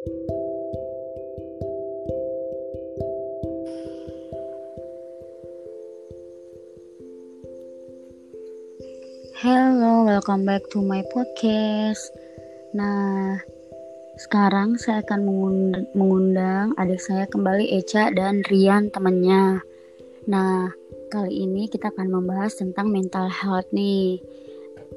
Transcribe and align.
Hello, 0.00 0.16
welcome 10.08 10.48
back 10.48 10.64
to 10.72 10.80
my 10.80 11.04
podcast. 11.12 12.00
Nah, 12.72 13.44
sekarang 14.16 14.80
saya 14.80 15.04
akan 15.04 15.20
mengundang, 15.92 16.72
adik 16.80 17.04
saya 17.04 17.28
kembali 17.28 17.68
Eca 17.68 18.08
dan 18.08 18.40
Rian 18.48 18.88
temannya. 18.88 19.60
Nah, 20.24 20.72
kali 21.12 21.44
ini 21.44 21.68
kita 21.68 21.92
akan 21.92 22.08
membahas 22.08 22.56
tentang 22.56 22.88
mental 22.88 23.28
health 23.28 23.68
nih. 23.68 24.16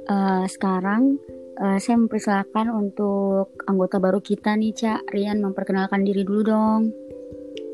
Uh, 0.08 0.48
sekarang 0.48 1.20
uh, 1.60 1.78
saya 1.82 1.96
mempersilahkan 2.00 2.70
untuk 2.70 3.58
anggota 3.66 3.98
baru 3.98 4.22
kita 4.22 4.54
nih, 4.56 4.74
Cak. 4.74 5.10
Rian 5.10 5.42
memperkenalkan 5.42 6.06
diri 6.06 6.22
dulu 6.22 6.42
dong. 6.46 6.82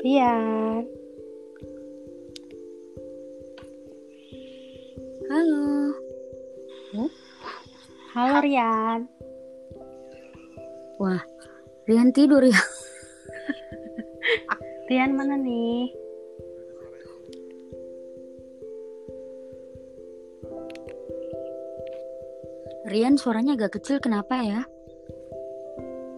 Rian. 0.00 0.82
Halo. 5.30 5.94
Halo 8.10 8.34
Rian. 8.42 9.06
Wah, 10.98 11.22
Rian 11.86 12.10
tidur 12.10 12.42
ya? 12.42 12.58
Rian 14.90 15.14
mana 15.14 15.38
nih? 15.38 15.99
Rian 22.90 23.14
suaranya 23.14 23.54
agak 23.54 23.78
kecil 23.78 24.02
kenapa 24.02 24.42
ya? 24.42 24.66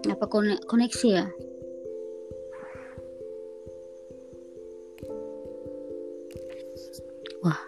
Apa 0.09 0.25
koneksi 0.65 1.09
ya? 1.13 1.29
Wah, 7.45 7.61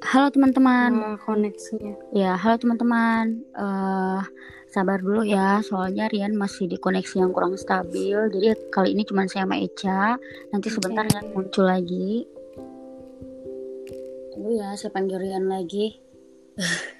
halo 0.00 0.32
teman-teman. 0.32 0.96
Nah, 0.96 1.20
koneksinya. 1.28 1.92
Ya, 2.16 2.40
halo 2.40 2.56
teman-teman. 2.56 3.44
Uh, 3.52 4.24
sabar 4.72 4.96
dulu 5.04 5.20
ya, 5.20 5.60
soalnya 5.60 6.08
Rian 6.08 6.40
masih 6.40 6.72
di 6.72 6.80
koneksi 6.80 7.20
yang 7.20 7.36
kurang 7.36 7.60
stabil. 7.60 8.16
Jadi 8.32 8.72
kali 8.72 8.96
ini 8.96 9.04
cuma 9.04 9.28
saya 9.28 9.44
sama 9.44 9.60
Eca. 9.60 10.16
Nanti 10.56 10.72
sebentar 10.72 11.04
okay. 11.04 11.20
Rian 11.20 11.36
muncul 11.36 11.68
lagi. 11.68 12.24
Tunggu 14.32 14.56
ya, 14.56 14.72
saya 14.72 14.88
panggil 14.88 15.20
Rian 15.20 15.52
lagi. 15.52 16.00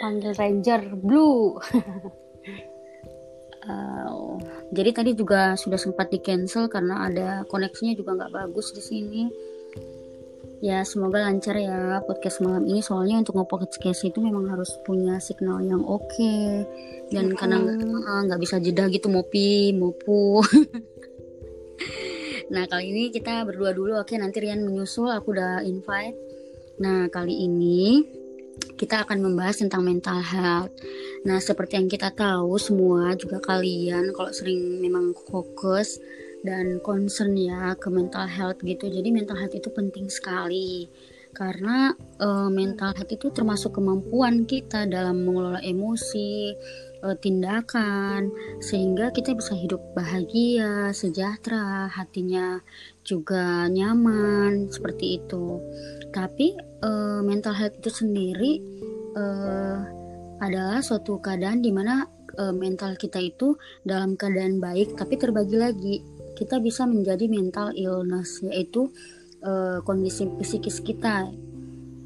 panggil 0.00 0.32
Ranger 0.34 0.82
Blue. 0.96 1.60
uh, 3.68 4.40
jadi 4.72 4.90
tadi 4.96 5.12
juga 5.12 5.54
sudah 5.54 5.76
sempat 5.76 6.08
di 6.08 6.18
cancel 6.24 6.72
karena 6.72 7.06
ada 7.06 7.28
koneksinya 7.46 7.92
juga 7.92 8.16
nggak 8.16 8.32
bagus 8.32 8.72
di 8.72 8.82
sini. 8.82 9.22
Ya 10.60 10.84
semoga 10.84 11.24
lancar 11.24 11.56
ya 11.56 12.04
podcast 12.04 12.44
malam 12.44 12.68
ini 12.68 12.84
soalnya 12.84 13.24
untuk 13.24 13.40
nge-podcast 13.40 14.04
itu 14.04 14.20
memang 14.20 14.44
harus 14.44 14.76
punya 14.84 15.16
signal 15.16 15.56
yang 15.64 15.80
oke 15.80 16.04
okay. 16.04 16.68
dan 17.08 17.32
hmm. 17.32 17.36
karena 17.40 17.56
nggak 18.28 18.40
bisa 18.40 18.60
jeda 18.60 18.84
gitu 18.92 19.08
mopi 19.08 19.72
mopu. 19.72 20.44
nah 22.52 22.68
kali 22.68 22.92
ini 22.92 23.02
kita 23.08 23.48
berdua 23.48 23.72
dulu 23.72 23.96
oke 23.96 24.12
okay, 24.12 24.20
nanti 24.20 24.44
Rian 24.44 24.60
menyusul 24.60 25.08
aku 25.08 25.32
udah 25.32 25.64
invite. 25.64 26.20
Nah 26.76 27.08
kali 27.08 27.40
ini 27.40 28.04
kita 28.80 29.04
akan 29.04 29.20
membahas 29.20 29.60
tentang 29.60 29.84
mental 29.84 30.24
health. 30.24 30.72
Nah, 31.28 31.36
seperti 31.36 31.76
yang 31.76 31.92
kita 31.92 32.08
tahu 32.16 32.56
semua 32.56 33.12
juga 33.12 33.36
kalian 33.44 34.16
kalau 34.16 34.32
sering 34.32 34.80
memang 34.80 35.12
fokus 35.28 36.00
dan 36.40 36.80
concern 36.80 37.36
ya 37.36 37.76
ke 37.76 37.92
mental 37.92 38.24
health 38.24 38.64
gitu. 38.64 38.88
Jadi 38.88 39.12
mental 39.12 39.36
health 39.36 39.52
itu 39.52 39.68
penting 39.68 40.08
sekali 40.08 40.88
karena 41.30 41.94
uh, 42.18 42.50
mental 42.50 42.96
health 42.96 43.12
itu 43.12 43.30
termasuk 43.30 43.76
kemampuan 43.78 44.48
kita 44.48 44.88
dalam 44.88 45.22
mengelola 45.22 45.62
emosi, 45.62 46.56
uh, 47.04 47.14
tindakan 47.20 48.32
sehingga 48.58 49.14
kita 49.14 49.36
bisa 49.36 49.54
hidup 49.54 49.78
bahagia, 49.94 50.90
sejahtera, 50.90 51.86
hatinya 51.92 52.58
juga 53.10 53.66
nyaman 53.66 54.70
seperti 54.70 55.18
itu. 55.18 55.58
Tapi 56.14 56.54
uh, 56.86 57.20
mental 57.26 57.58
health 57.58 57.82
itu 57.82 57.90
sendiri 57.90 58.62
uh, 59.18 59.78
adalah 60.38 60.78
suatu 60.78 61.18
keadaan 61.18 61.60
di 61.60 61.74
mana 61.74 62.06
uh, 62.38 62.54
mental 62.54 62.94
kita 62.94 63.18
itu 63.18 63.58
dalam 63.82 64.14
keadaan 64.14 64.62
baik 64.62 64.94
tapi 64.94 65.18
terbagi 65.18 65.58
lagi. 65.58 65.96
Kita 66.38 66.62
bisa 66.62 66.86
menjadi 66.86 67.26
mental 67.26 67.74
illness 67.74 68.40
yaitu 68.46 68.88
uh, 69.42 69.82
kondisi 69.82 70.30
psikis 70.38 70.80
kita 70.80 71.26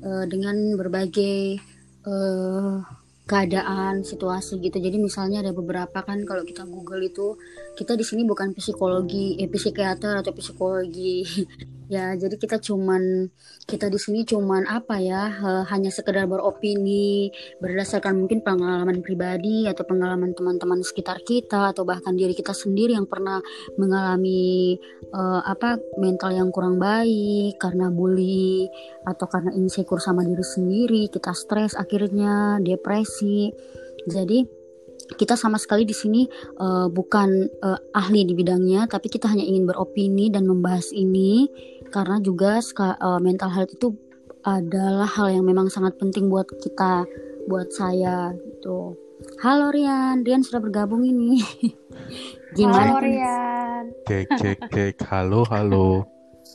uh, 0.03 0.25
dengan 0.27 0.75
berbagai 0.81 1.61
uh, 2.09 2.81
keadaan 3.25 4.05
situasi 4.05 4.61
gitu. 4.61 4.77
Jadi 4.77 5.01
misalnya 5.01 5.41
ada 5.41 5.53
beberapa 5.57 6.05
kan 6.05 6.21
kalau 6.29 6.45
kita 6.45 6.69
google 6.69 7.01
itu 7.01 7.41
kita 7.75 7.97
di 7.97 8.05
sini 8.05 8.23
bukan 8.29 8.53
psikologi 8.53 9.41
eh, 9.41 9.49
psikiater 9.49 10.21
atau 10.21 10.33
psikologi 10.37 11.25
ya 11.89 12.17
jadi 12.17 12.37
kita 12.37 12.61
cuman 12.61 13.29
kita 13.69 13.89
di 13.93 13.99
sini 14.01 14.25
cuman 14.25 14.65
apa 14.69 15.01
ya 15.01 15.29
hanya 15.69 15.93
sekedar 15.93 16.25
beropini 16.29 17.29
berdasarkan 17.61 18.25
mungkin 18.25 18.41
pengalaman 18.41 19.05
pribadi 19.05 19.69
atau 19.69 19.85
pengalaman 19.85 20.33
teman-teman 20.33 20.81
sekitar 20.81 21.21
kita 21.25 21.73
atau 21.73 21.85
bahkan 21.85 22.17
diri 22.17 22.33
kita 22.33 22.57
sendiri 22.57 22.97
yang 22.97 23.09
pernah 23.09 23.41
mengalami 23.77 24.77
uh, 25.13 25.45
apa 25.45 25.77
mental 26.01 26.33
yang 26.33 26.49
kurang 26.53 26.81
baik 26.81 27.57
karena 27.61 27.89
bully 27.93 28.69
atau 29.05 29.29
karena 29.29 29.53
insecure 29.57 30.01
sama 30.01 30.25
diri 30.25 30.45
sendiri 30.45 31.03
kita 31.09 31.31
stres 31.37 31.77
akhirnya 31.79 32.59
depresi. 32.59 33.53
Jadi 34.05 34.65
kita 35.15 35.37
sama 35.37 35.61
sekali 35.61 35.85
di 35.85 35.93
sini 35.93 36.25
uh, 36.59 36.89
bukan 36.89 37.29
uh, 37.61 37.79
ahli 37.93 38.25
di 38.25 38.33
bidangnya, 38.33 38.89
tapi 38.89 39.13
kita 39.13 39.29
hanya 39.29 39.45
ingin 39.45 39.69
beropini 39.69 40.33
dan 40.33 40.49
membahas 40.49 40.89
ini 40.97 41.45
karena 41.95 42.19
juga 42.19 42.59
uh, 42.59 43.23
mental 43.23 43.55
health 43.55 43.71
itu 43.71 43.95
adalah 44.43 45.07
hal 45.07 45.31
yang 45.31 45.47
memang 45.47 45.71
sangat 45.71 45.95
penting 45.95 46.27
buat 46.27 46.51
kita, 46.59 47.07
buat 47.47 47.71
saya 47.71 48.35
gitu. 48.35 48.99
Halo 49.41 49.71
Rian, 49.71 50.27
Rian 50.27 50.43
sudah 50.43 50.59
bergabung 50.59 51.07
ini. 51.07 51.39
Gimana? 52.59 52.99
Halo 52.99 52.99
Rian. 52.99 53.85
Cek 54.11 54.27
cek 54.37 54.59
cek. 54.75 54.95
Halo 55.07 55.47
halo. 55.47 56.11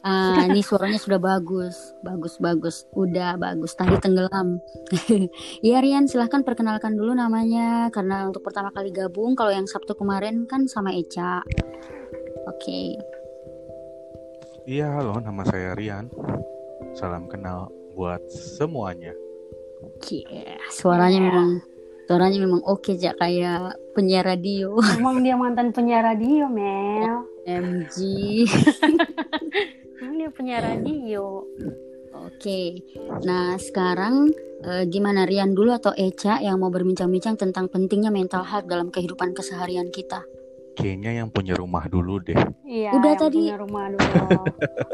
Ah, 0.06 0.48
ini 0.48 0.64
suaranya 0.64 1.02
sudah 1.02 1.18
bagus, 1.18 1.76
bagus 2.04 2.36
bagus. 2.38 2.84
Udah 2.94 3.40
bagus. 3.40 3.74
Tadi 3.80 3.96
tenggelam. 4.04 4.60
Iya 5.66 5.80
Rian, 5.80 6.06
silahkan 6.12 6.44
perkenalkan 6.44 7.00
dulu 7.00 7.16
namanya 7.16 7.88
karena 7.96 8.28
untuk 8.28 8.44
pertama 8.44 8.76
kali 8.76 8.92
gabung. 8.92 9.40
Kalau 9.40 9.56
yang 9.56 9.66
Sabtu 9.66 9.96
kemarin 9.96 10.44
kan 10.46 10.68
sama 10.68 10.92
Eca. 10.92 11.42
Oke. 12.44 12.60
Okay. 12.60 13.19
Iya, 14.70 15.02
halo, 15.02 15.18
nama 15.18 15.42
saya 15.50 15.74
Rian. 15.74 16.14
Salam 16.94 17.26
kenal 17.26 17.74
buat 17.98 18.22
semuanya. 18.30 19.18
Yeah, 20.06 20.62
suaranya 20.70 21.18
yeah. 21.18 21.26
memang 21.26 21.50
suaranya 22.06 22.38
memang 22.38 22.62
oke 22.62 22.86
okay, 22.86 23.02
ya 23.02 23.18
kayak 23.18 23.82
penyiar 23.98 24.30
radio. 24.30 24.78
Emang 24.94 25.26
dia 25.26 25.34
mantan 25.42 25.74
penyiar 25.74 26.06
radio, 26.06 26.46
Mel. 26.54 27.26
MG. 27.50 27.98
Emang 30.06 30.16
dia 30.22 30.30
penyiar 30.30 30.62
radio. 30.62 31.42
Oke. 32.30 32.38
Okay. 32.38 32.68
Nah, 33.26 33.58
sekarang 33.58 34.30
eh, 34.70 34.86
gimana 34.86 35.26
Rian 35.26 35.58
dulu 35.58 35.74
atau 35.74 35.98
Eca 35.98 36.46
yang 36.46 36.62
mau 36.62 36.70
berbincang-bincang 36.70 37.42
tentang 37.42 37.74
pentingnya 37.74 38.14
mental 38.14 38.46
health 38.46 38.70
dalam 38.70 38.94
kehidupan 38.94 39.34
keseharian 39.34 39.90
kita? 39.90 40.22
Kayaknya 40.80 41.12
yang 41.20 41.28
punya 41.28 41.60
rumah 41.60 41.84
dulu 41.92 42.24
deh. 42.24 42.40
Iya. 42.64 42.96
Udah 42.96 43.14
tadi. 43.20 43.52
Punya 43.52 43.60
rumah 43.60 43.92
dulu. 43.92 44.48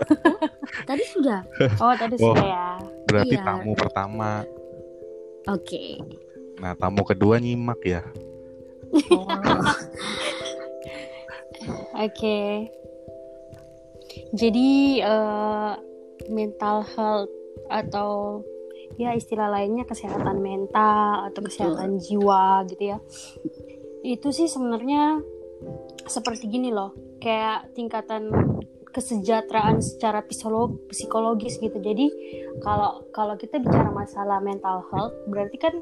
tadi 0.89 1.03
sudah. 1.13 1.45
Oh 1.77 1.93
tadi 1.93 2.17
oh, 2.17 2.33
sudah 2.33 2.45
ya. 2.45 2.69
Berarti 3.05 3.35
iya. 3.37 3.45
tamu 3.45 3.71
pertama. 3.77 4.41
Oke. 5.45 5.61
Okay. 5.61 5.89
Nah 6.57 6.73
tamu 6.73 7.05
kedua 7.05 7.37
nyimak 7.37 7.77
ya. 7.85 8.01
Oh. 9.13 9.29
Oke. 12.01 12.09
Okay. 12.09 12.49
Jadi 14.33 15.05
uh, 15.05 15.77
mental 16.33 16.81
health 16.97 17.33
atau 17.69 18.41
ya 18.95 19.13
istilah 19.13 19.51
lainnya 19.51 19.83
kesehatan 19.85 20.39
mental 20.39 21.29
atau 21.29 21.41
kesehatan 21.45 22.01
jiwa 22.01 22.65
gitu 22.73 22.95
ya. 22.95 22.97
Itu 24.01 24.33
sih 24.33 24.49
sebenarnya 24.49 25.34
seperti 26.05 26.47
gini 26.49 26.69
loh 26.69 26.93
kayak 27.19 27.73
tingkatan 27.73 28.29
kesejahteraan 28.93 29.83
secara 29.83 30.23
psikolog 30.23 30.77
psikologis 30.87 31.59
gitu 31.59 31.75
jadi 31.81 32.07
kalau 32.63 33.03
kalau 33.11 33.35
kita 33.35 33.59
bicara 33.59 33.91
masalah 33.91 34.39
mental 34.39 34.85
health 34.93 35.15
berarti 35.27 35.57
kan 35.59 35.73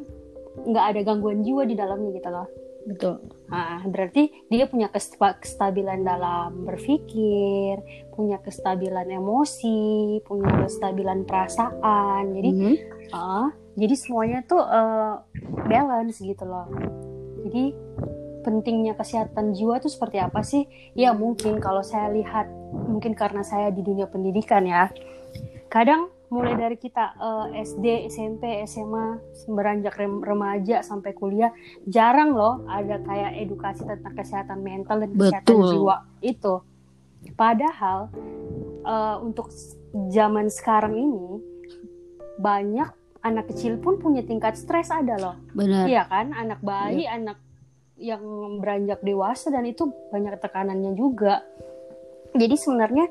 nggak 0.65 0.85
ada 0.95 0.99
gangguan 1.05 1.45
jiwa 1.45 1.65
di 1.67 1.77
dalamnya 1.77 2.09
gitu 2.17 2.29
loh 2.33 2.47
betul 2.89 3.15
Nah, 3.53 3.85
berarti 3.85 4.33
dia 4.49 4.65
punya 4.65 4.89
kesta- 4.89 5.37
kestabilan 5.37 6.01
dalam 6.01 6.65
berpikir, 6.65 7.77
punya 8.09 8.41
kestabilan 8.41 9.05
emosi, 9.05 10.17
punya 10.25 10.49
kestabilan 10.65 11.21
perasaan. 11.21 12.33
Jadi, 12.33 12.49
Mhm. 12.49 12.73
ah, 13.13 13.53
jadi 13.77 13.93
semuanya 13.93 14.41
tuh 14.49 14.57
eh, 14.57 15.13
balance 15.69 16.17
gitu 16.17 16.41
loh. 16.49 16.65
Jadi 17.45 17.77
pentingnya 18.43 18.93
kesehatan 18.93 19.55
jiwa 19.55 19.79
itu 19.79 19.89
seperti 19.89 20.19
apa 20.19 20.43
sih? 20.43 20.67
Ya 20.93 21.15
mungkin 21.15 21.63
kalau 21.63 21.81
saya 21.81 22.11
lihat, 22.11 22.51
mungkin 22.91 23.15
karena 23.15 23.41
saya 23.41 23.71
di 23.71 23.79
dunia 23.79 24.05
pendidikan 24.11 24.67
ya. 24.67 24.91
Kadang 25.71 26.11
mulai 26.27 26.53
dari 26.57 26.77
kita 26.77 27.15
eh, 27.15 27.63
SD, 27.63 28.09
SMP, 28.11 28.61
SMA, 28.67 29.21
beranjak 29.47 29.95
rem- 29.95 30.21
remaja 30.21 30.83
sampai 30.83 31.15
kuliah, 31.15 31.53
jarang 31.87 32.35
loh 32.35 32.67
ada 32.67 32.99
kayak 33.01 33.39
edukasi 33.39 33.85
tentang 33.87 34.13
kesehatan 34.17 34.59
mental 34.61 35.01
dan 35.01 35.09
kesehatan 35.15 35.47
Betul. 35.47 35.69
jiwa 35.71 35.95
itu. 36.19 36.53
Padahal 37.33 38.11
eh, 38.83 39.15
untuk 39.23 39.47
zaman 40.09 40.49
sekarang 40.49 40.93
ini 40.97 41.39
banyak 42.41 42.89
anak 43.23 43.47
kecil 43.55 43.79
pun 43.79 43.97
punya 44.01 44.25
tingkat 44.25 44.59
stres 44.59 44.91
ada 44.91 45.15
loh. 45.15 45.35
benar 45.55 45.87
Iya 45.87 46.03
kan, 46.09 46.35
anak 46.35 46.59
bayi, 46.59 47.07
anak 47.07 47.39
yang 47.95 48.23
beranjak 48.57 48.99
dewasa 49.01 49.53
dan 49.53 49.63
itu 49.63 49.85
banyak 50.09 50.37
tekanannya 50.37 50.97
juga. 50.97 51.45
Jadi 52.33 52.55
sebenarnya 52.57 53.05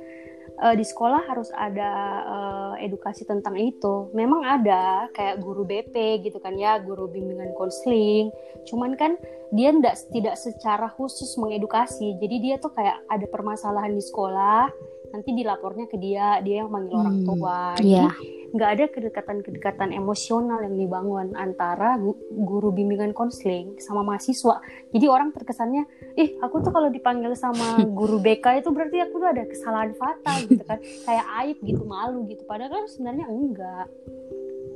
eh, 0.59 0.75
di 0.75 0.83
sekolah 0.83 1.23
harus 1.31 1.49
ada 1.55 1.91
eh, 2.27 2.87
edukasi 2.91 3.23
tentang 3.23 3.55
itu. 3.57 4.11
Memang 4.13 4.43
ada 4.43 5.07
kayak 5.15 5.39
guru 5.39 5.63
BP 5.63 6.27
gitu 6.27 6.43
kan 6.43 6.59
ya, 6.59 6.83
guru 6.83 7.07
bimbingan 7.07 7.55
konseling. 7.55 8.35
Cuman 8.67 8.99
kan 8.99 9.15
dia 9.55 9.71
tidak 9.71 9.97
tidak 10.11 10.37
secara 10.41 10.89
khusus 10.91 11.31
mengedukasi. 11.39 12.19
Jadi 12.19 12.37
dia 12.43 12.55
tuh 12.59 12.75
kayak 12.75 13.07
ada 13.07 13.27
permasalahan 13.31 13.95
di 13.95 14.03
sekolah, 14.03 14.67
nanti 15.15 15.31
dilapornya 15.37 15.87
ke 15.87 16.01
dia, 16.01 16.43
dia 16.43 16.65
yang 16.67 16.73
manggil 16.73 16.99
orang 16.99 17.23
Hmm, 17.23 17.27
tua. 17.29 17.77
iya. 17.79 18.11
Jadi 18.11 18.42
nggak 18.53 18.71
ada 18.79 18.85
kedekatan-kedekatan 18.93 19.97
emosional 19.97 20.61
yang 20.61 20.77
dibangun 20.77 21.33
antara 21.33 21.97
gu- 21.97 22.21
guru 22.37 22.69
bimbingan 22.69 23.17
konseling 23.17 23.81
sama 23.81 24.05
mahasiswa. 24.05 24.61
Jadi 24.93 25.07
orang 25.09 25.33
terkesannya, 25.33 25.89
ih 26.21 26.37
aku 26.45 26.61
tuh 26.61 26.69
kalau 26.69 26.93
dipanggil 26.93 27.33
sama 27.33 27.81
guru 27.99 28.21
BK 28.21 28.61
itu 28.61 28.69
berarti 28.69 29.01
aku 29.01 29.15
tuh 29.17 29.29
ada 29.33 29.43
kesalahan 29.49 29.97
fatal 29.97 30.37
gitu 30.45 30.63
kan, 30.69 30.79
kayak 31.09 31.27
aib 31.43 31.59
gitu, 31.65 31.83
malu 31.89 32.29
gitu. 32.29 32.45
Padahal 32.45 32.71
kan 32.77 32.85
sebenarnya 32.93 33.27
enggak, 33.33 33.87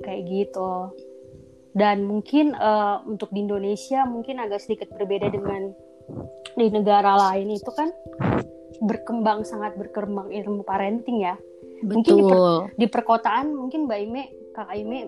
kayak 0.09 0.23
gitu. 0.25 0.73
Dan 1.77 2.09
mungkin 2.09 2.57
eh, 2.57 2.97
untuk 3.05 3.29
di 3.29 3.45
Indonesia 3.45 4.09
mungkin 4.09 4.41
agak 4.41 4.65
sedikit 4.65 4.89
berbeda 4.97 5.29
dengan 5.29 5.77
di 6.57 6.73
negara 6.73 7.13
lain 7.29 7.53
itu 7.53 7.69
kan 7.77 7.93
berkembang 8.81 9.45
sangat 9.45 9.77
berkembang 9.77 10.33
ilmu 10.33 10.65
parenting 10.65 11.25
ya 11.25 11.37
Mungkin 11.85 12.15
di 12.17 12.23
betul 12.25 12.55
di 12.77 12.87
perkotaan 12.89 13.53
mungkin 13.53 13.85
Mbak 13.85 14.01
Ime, 14.01 14.25
Kakak 14.57 14.77
Ime 14.81 14.99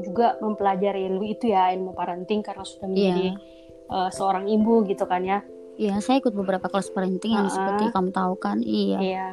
juga 0.00 0.40
mempelajari 0.40 1.06
ilmu 1.10 1.24
itu 1.28 1.52
ya, 1.52 1.70
ilmu 1.76 1.92
parenting 1.92 2.40
karena 2.40 2.64
sudah 2.64 2.88
menjadi 2.88 3.28
eh, 3.92 4.10
seorang 4.10 4.48
ibu 4.48 4.84
gitu 4.88 5.04
kan 5.04 5.22
ya. 5.22 5.38
Iya, 5.74 5.98
saya 5.98 6.22
ikut 6.22 6.34
beberapa 6.38 6.70
kelas 6.70 6.94
parenting 6.94 7.34
yang 7.34 7.50
seperti 7.50 7.90
kamu 7.90 8.14
tahu 8.14 8.34
kan. 8.38 8.62
Iya. 8.62 8.98
Iya. 9.02 9.28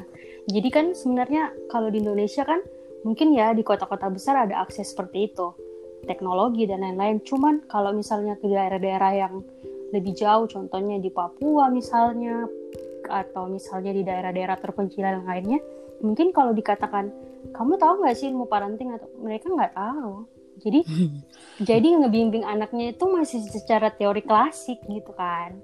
Jadi 0.50 0.70
kan 0.74 0.86
sebenarnya 0.98 1.54
kalau 1.70 1.94
di 1.94 2.02
Indonesia 2.02 2.42
kan 2.42 2.66
mungkin 3.06 3.34
ya 3.34 3.54
di 3.54 3.62
kota-kota 3.62 4.10
besar 4.10 4.50
ada 4.50 4.66
akses 4.66 4.90
seperti 4.94 5.30
itu. 5.30 5.54
Teknologi 6.10 6.66
dan 6.66 6.82
lain-lain. 6.82 7.22
Cuman 7.22 7.70
kalau 7.70 7.94
misalnya 7.94 8.34
ke 8.42 8.50
daerah-daerah 8.50 9.12
yang 9.14 9.46
lebih 9.94 10.18
jauh 10.18 10.50
contohnya 10.50 10.98
di 10.98 11.14
Papua 11.14 11.70
misalnya 11.70 12.50
atau 13.06 13.46
misalnya 13.46 13.94
di 13.94 14.02
daerah-daerah 14.02 14.58
terpencil 14.58 15.04
yang 15.06 15.28
lainnya, 15.30 15.62
mungkin 16.02 16.34
kalau 16.36 16.52
dikatakan 16.52 17.14
kamu 17.54 17.78
tahu 17.78 18.06
nggak 18.06 18.18
sih 18.18 18.30
ilmu 18.30 18.46
parenting? 18.46 18.94
Atau 18.94 19.10
mereka 19.22 19.50
nggak 19.50 19.74
tahu. 19.74 20.26
Jadi 20.62 20.80
jadi 21.70 21.88
ngebimbing 22.02 22.46
anaknya 22.46 22.94
itu 22.94 23.06
masih 23.08 23.42
secara 23.48 23.94
teori 23.94 24.22
klasik 24.26 24.82
gitu 24.86 25.14
kan. 25.16 25.58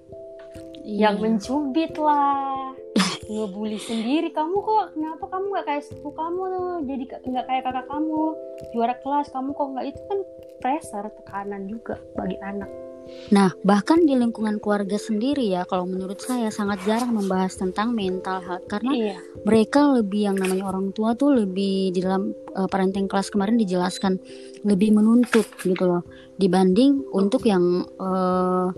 Iya. 0.88 1.12
yang 1.12 1.19
mencubit 1.19 2.00
lah 2.00 2.72
ngebully 3.28 3.75
sendiri. 3.75 4.31
Kamu 4.31 4.56
kok 4.63 4.95
kenapa 4.95 5.25
kamu 5.28 5.45
nggak 5.51 5.66
kayak 5.68 5.84
sepupu 5.84 6.16
kamu 6.16 6.42
tuh? 6.48 6.75
Jadi 6.88 7.04
nggak 7.28 7.45
kayak 7.45 7.63
kakak 7.68 7.88
kamu? 7.92 8.24
Juara 8.72 8.95
kelas 9.04 9.28
kamu 9.36 9.50
kok 9.51 9.68
nggak? 9.75 9.86
Itu 9.92 10.01
kan 10.07 10.19
pressure 10.63 11.07
tekanan 11.12 11.68
juga 11.68 12.00
bagi 12.16 12.40
anak 12.40 12.87
Nah, 13.31 13.51
bahkan 13.63 14.04
di 14.07 14.15
lingkungan 14.15 14.59
keluarga 14.63 14.95
sendiri 14.95 15.48
ya, 15.51 15.68
kalau 15.68 15.88
menurut 15.88 16.19
saya 16.19 16.48
sangat 16.51 16.83
jarang 16.88 17.15
membahas 17.15 17.56
tentang 17.59 17.92
mental 17.92 18.39
health 18.44 18.65
karena 18.68 18.94
iya 18.94 19.18
mereka 19.48 19.95
lebih 19.95 20.31
yang 20.31 20.38
namanya 20.39 20.68
orang 20.68 20.92
tua 20.92 21.15
tuh 21.15 21.31
lebih 21.31 21.95
di 21.95 22.00
dalam 22.04 22.36
uh, 22.56 22.68
parenting 22.68 23.07
kelas 23.07 23.31
kemarin 23.31 23.56
dijelaskan 23.56 24.19
lebih 24.68 24.92
menuntut 24.92 25.48
gitu 25.63 25.83
loh 25.88 26.04
dibanding 26.36 27.00
untuk 27.15 27.48
yang 27.48 27.88
uh, 28.01 28.71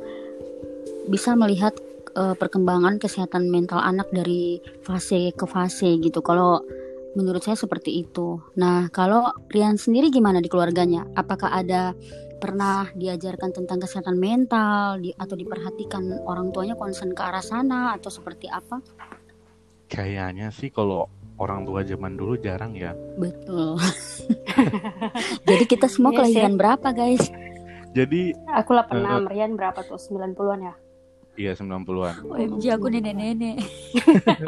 bisa 1.10 1.34
melihat 1.34 1.74
uh, 2.14 2.38
perkembangan 2.38 3.02
kesehatan 3.02 3.50
mental 3.50 3.82
anak 3.82 4.06
dari 4.14 4.62
fase 4.86 5.34
ke 5.34 5.46
fase 5.50 5.98
gitu. 5.98 6.22
Kalau 6.22 6.62
menurut 7.18 7.42
saya 7.42 7.58
seperti 7.58 8.06
itu. 8.06 8.38
Nah, 8.62 8.88
kalau 8.94 9.34
Rian 9.50 9.82
sendiri 9.82 10.14
gimana 10.14 10.38
di 10.38 10.48
keluarganya? 10.48 11.10
Apakah 11.18 11.50
ada 11.50 11.98
pernah 12.40 12.88
diajarkan 12.92 13.52
tentang 13.52 13.78
kesehatan 13.78 14.16
mental 14.16 14.98
di, 14.98 15.12
atau 15.14 15.36
diperhatikan 15.36 16.24
orang 16.24 16.50
tuanya 16.50 16.74
concern 16.74 17.12
ke 17.12 17.22
arah 17.22 17.44
sana 17.44 17.94
atau 17.94 18.08
seperti 18.08 18.48
apa? 18.48 18.80
Kayaknya 19.86 20.50
sih 20.50 20.70
kalau 20.70 21.06
orang 21.36 21.64
tua 21.64 21.84
zaman 21.84 22.16
dulu 22.16 22.40
jarang 22.40 22.74
ya. 22.74 22.96
Betul. 23.16 23.76
Jadi 25.50 25.64
kita 25.66 25.86
semua 25.86 26.12
Iya 26.12 26.18
kelahiran 26.24 26.56
berapa, 26.56 26.88
guys? 26.92 27.24
Jadi 27.90 28.32
aku 28.48 28.72
lah 28.72 28.86
pernah 28.86 29.18
Eh. 29.18 29.24
merian 29.26 29.58
berapa 29.58 29.82
tuh 29.82 29.98
90-an 29.98 30.62
ya 30.62 30.76
iya 31.36 31.52
90-an. 31.56 32.22
OMG 32.28 32.64
aku 32.70 32.86
nenek-nenek. 32.86 33.58
Hmm. 33.58 34.46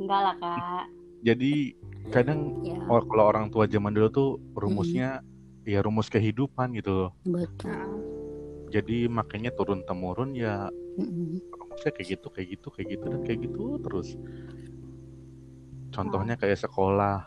enggak 0.00 0.20
lah 0.20 0.34
kak 0.36 0.84
Jadi 1.22 1.72
kadang 2.08 2.60
Ya, 2.60 2.76
kalau 2.84 3.24
orang 3.24 3.48
tua 3.48 3.64
zaman 3.64 3.94
dulu 3.94 4.08
tuh 4.10 4.30
rumusnya 4.52 5.22
ya 5.64 5.80
rumus 5.84 6.08
kehidupan 6.08 6.72
gitu 6.78 6.90
loh. 6.92 7.10
betul. 7.26 7.72
Jadi 8.70 9.10
makanya 9.10 9.50
turun 9.50 9.82
temurun 9.82 10.32
ya 10.32 10.70
rumusnya 11.50 11.90
kayak 11.90 12.08
gitu, 12.18 12.26
kayak 12.30 12.48
gitu, 12.58 12.68
kayak 12.70 12.88
gitu 12.98 13.04
dan 13.10 13.20
kayak 13.26 13.40
gitu 13.50 13.64
terus. 13.82 14.08
Contohnya 15.90 16.38
kayak 16.38 16.58
sekolah. 16.62 17.26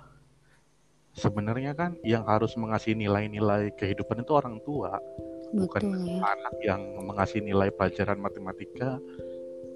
Sebenarnya 1.14 1.78
kan 1.78 1.94
yang 2.02 2.26
harus 2.26 2.58
mengasih 2.58 2.98
nilai-nilai 2.98 3.70
kehidupan 3.78 4.26
itu 4.26 4.34
orang 4.34 4.58
tua, 4.66 4.98
bukan 5.54 5.82
Betul 5.86 6.10
ya. 6.10 6.18
anak 6.26 6.56
yang 6.66 6.82
mengasih 7.06 7.40
nilai 7.46 7.70
pelajaran 7.70 8.18
matematika 8.18 8.98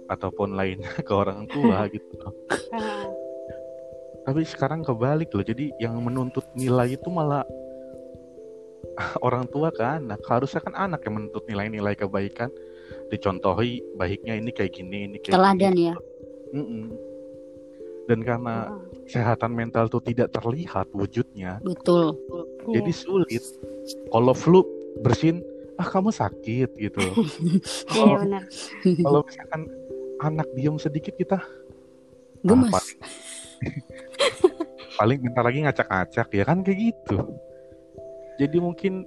ataupun 0.09 0.57
lainnya 0.57 0.89
ke 1.07 1.13
orang 1.13 1.45
tua 1.45 1.85
gitu. 1.93 2.09
loh. 2.17 2.33
nah, 2.73 3.05
Tapi 4.25 4.41
sekarang 4.49 4.81
kebalik 4.81 5.29
loh. 5.35 5.45
Jadi 5.45 5.77
yang 5.77 6.01
menuntut 6.01 6.47
nilai 6.57 6.97
itu 6.97 7.07
malah 7.13 7.45
orang 9.27 9.45
tua 9.49 9.69
ke 9.69 9.83
anak. 9.83 10.21
Harusnya 10.25 10.61
kan 10.61 10.73
anak 10.75 11.05
yang 11.05 11.21
menuntut 11.21 11.45
nilai-nilai 11.45 11.93
kebaikan. 11.95 12.49
Dicontohi 13.07 13.83
baiknya 13.95 14.35
ini 14.35 14.51
kayak 14.51 14.75
gini, 14.75 15.07
ini 15.07 15.17
kayak 15.19 15.35
Teladan 15.35 15.73
gini. 15.75 15.91
ya. 15.91 15.95
Mm-mm. 16.55 16.85
Dan 18.07 18.23
karena 18.23 18.71
nah, 18.71 18.79
kesehatan 19.03 19.51
mental 19.51 19.91
itu 19.91 19.99
tidak 19.99 20.31
terlihat 20.31 20.87
wujudnya, 20.95 21.59
Betul. 21.59 22.15
jadi 22.71 22.91
sulit. 22.95 23.43
Kalau 24.07 24.31
flu 24.31 24.63
bersin, 25.03 25.43
ah 25.75 25.83
kamu 25.83 26.15
sakit 26.15 26.71
gitu. 26.79 27.03
iya 27.99 28.15
benar 28.23 28.43
Kalau 29.03 29.27
misalkan 29.27 29.61
anak 30.23 30.47
diam 30.55 30.79
sedikit 30.79 31.19
kita 31.19 31.43
Gemes. 32.45 32.71
Ah, 32.71 32.79
paling, 32.79 32.99
paling 34.99 35.19
bentar 35.25 35.43
lagi 35.43 35.59
ngacak-ngacak 35.65 36.27
ya 36.31 36.43
kan 36.45 36.57
kayak 36.61 36.79
gitu. 36.79 37.17
Jadi 38.37 38.57
mungkin 38.61 39.05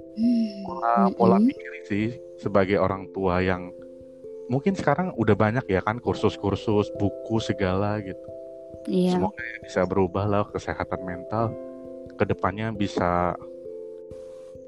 pola, 0.66 1.06
pola 1.14 1.38
pikir 1.38 1.72
sih 1.86 2.06
sebagai 2.36 2.82
orang 2.82 3.06
tua 3.14 3.38
yang 3.38 3.70
mungkin 4.50 4.74
sekarang 4.74 5.14
udah 5.14 5.38
banyak 5.38 5.62
ya 5.70 5.78
kan 5.78 6.02
kursus-kursus 6.02 6.90
buku 6.98 7.38
segala 7.38 8.02
gitu. 8.02 8.28
Iya. 8.90 9.14
Semoga 9.14 9.38
ya 9.38 9.56
bisa 9.62 9.80
berubah 9.86 10.24
lah 10.26 10.42
kesehatan 10.50 11.00
mental 11.06 11.54
ke 12.18 12.24
depannya 12.26 12.74
bisa 12.74 13.38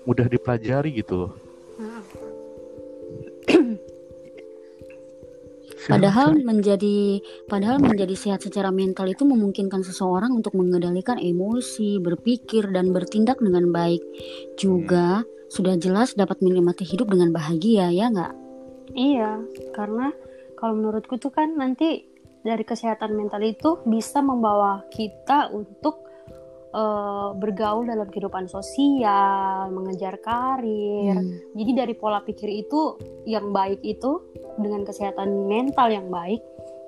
mudah 0.07 0.31
dipelajari 0.31 0.95
gitu. 1.03 1.27
loh. 1.27 1.33
Padahal 5.89 6.39
menjadi 6.39 7.19
padahal 7.51 7.83
menjadi 7.83 8.15
sehat 8.15 8.47
secara 8.47 8.71
mental 8.71 9.11
itu 9.11 9.27
memungkinkan 9.27 9.83
seseorang 9.83 10.31
untuk 10.31 10.55
mengendalikan 10.55 11.19
emosi, 11.19 11.99
berpikir 11.99 12.71
dan 12.71 12.95
bertindak 12.95 13.43
dengan 13.43 13.75
baik. 13.75 14.03
Juga 14.55 15.27
sudah 15.51 15.75
jelas 15.77 16.15
dapat 16.15 16.39
menikmati 16.41 16.87
hidup 16.87 17.11
dengan 17.11 17.35
bahagia 17.35 17.91
ya 17.91 18.09
nggak? 18.09 18.33
Iya, 18.93 19.43
karena 19.73 20.13
kalau 20.57 20.79
menurutku 20.79 21.19
tuh 21.19 21.33
kan 21.33 21.57
nanti 21.57 22.07
dari 22.43 22.63
kesehatan 22.67 23.15
mental 23.15 23.43
itu 23.43 23.79
bisa 23.87 24.19
membawa 24.23 24.83
kita 24.91 25.51
untuk 25.51 26.12
uh, 26.73 27.37
bergaul 27.37 27.87
dalam 27.87 28.09
kehidupan 28.09 28.49
sosial, 28.49 29.71
mengejar 29.71 30.19
karir. 30.21 31.17
Hmm. 31.17 31.39
Jadi 31.57 31.71
dari 31.77 31.95
pola 31.95 32.25
pikir 32.25 32.49
itu 32.49 32.99
yang 33.29 33.53
baik 33.53 33.81
itu 33.85 34.21
dengan 34.61 34.85
kesehatan 34.85 35.49
mental 35.49 35.89
yang 35.89 36.09
baik, 36.13 36.41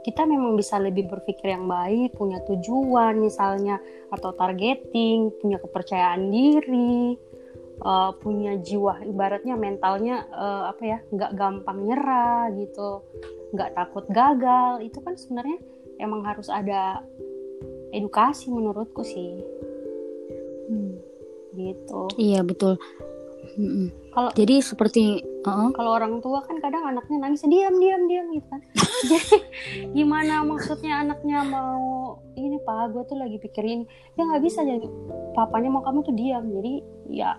kita 0.04 0.28
memang 0.28 0.56
bisa 0.60 0.76
lebih 0.76 1.08
berpikir 1.08 1.56
yang 1.56 1.64
baik, 1.64 2.12
punya 2.16 2.36
tujuan 2.44 3.16
misalnya 3.16 3.80
atau 4.12 4.36
targeting, 4.36 5.32
punya 5.40 5.56
kepercayaan 5.56 6.28
diri, 6.28 7.16
uh, 7.80 8.12
punya 8.20 8.60
jiwa 8.60 9.00
ibaratnya 9.08 9.56
mentalnya 9.56 10.28
uh, 10.28 10.68
apa 10.68 10.82
ya, 10.84 10.98
nggak 11.08 11.32
gampang 11.40 11.88
nyerah 11.88 12.52
gitu, 12.52 13.00
nggak 13.56 13.72
takut 13.72 14.04
gagal. 14.12 14.84
Itu 14.84 15.00
kan 15.00 15.16
sebenarnya 15.16 15.58
emang 15.96 16.20
harus 16.28 16.52
ada 16.52 17.00
edukasi 17.96 18.52
menurutku 18.52 19.00
sih. 19.00 19.40
Gitu. 21.54 22.00
Iya 22.18 22.42
betul. 22.42 22.76
Mm-mm. 23.54 24.11
Kalau 24.11 24.30
Jadi 24.34 24.54
seperti 24.62 25.04
uh-uh. 25.46 25.70
kalau 25.76 25.90
orang 25.94 26.18
tua 26.18 26.42
kan 26.42 26.58
kadang 26.58 26.82
anaknya 26.88 27.23
nangis 27.23 27.44
diam 27.46 27.76
diam 27.78 28.02
diam 28.08 28.26
gitu 28.32 28.46
kan 28.49 28.61
jadi 29.12 29.37
gimana 29.92 30.40
maksudnya 30.42 31.04
anaknya 31.04 31.44
mau 31.44 32.16
ini 32.34 32.56
pak 32.64 32.96
gue 32.96 33.04
tuh 33.04 33.20
lagi 33.20 33.37
pikirin 33.37 33.84
ya 34.16 34.23
nggak 34.25 34.42
bisa 34.42 34.64
jadi 34.64 34.88
papanya 35.37 35.68
mau 35.68 35.84
kamu 35.84 36.00
tuh 36.02 36.16
diam 36.16 36.49
jadi 36.49 36.73
ya 37.12 37.30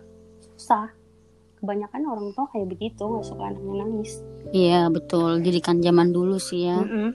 susah 0.55 0.93
kebanyakan 1.59 2.05
orang 2.05 2.27
tua 2.37 2.45
kayak 2.53 2.69
begitu 2.69 3.01
nggak 3.01 3.25
suka 3.25 3.43
anaknya 3.49 3.73
nangis 3.81 4.21
iya 4.53 4.87
betul. 4.91 5.41
Jadi 5.41 5.59
kan 5.63 5.81
zaman 5.81 6.13
dulu 6.13 6.37
sih 6.37 6.69
ya. 6.69 6.79
Mm-mm. 6.79 7.09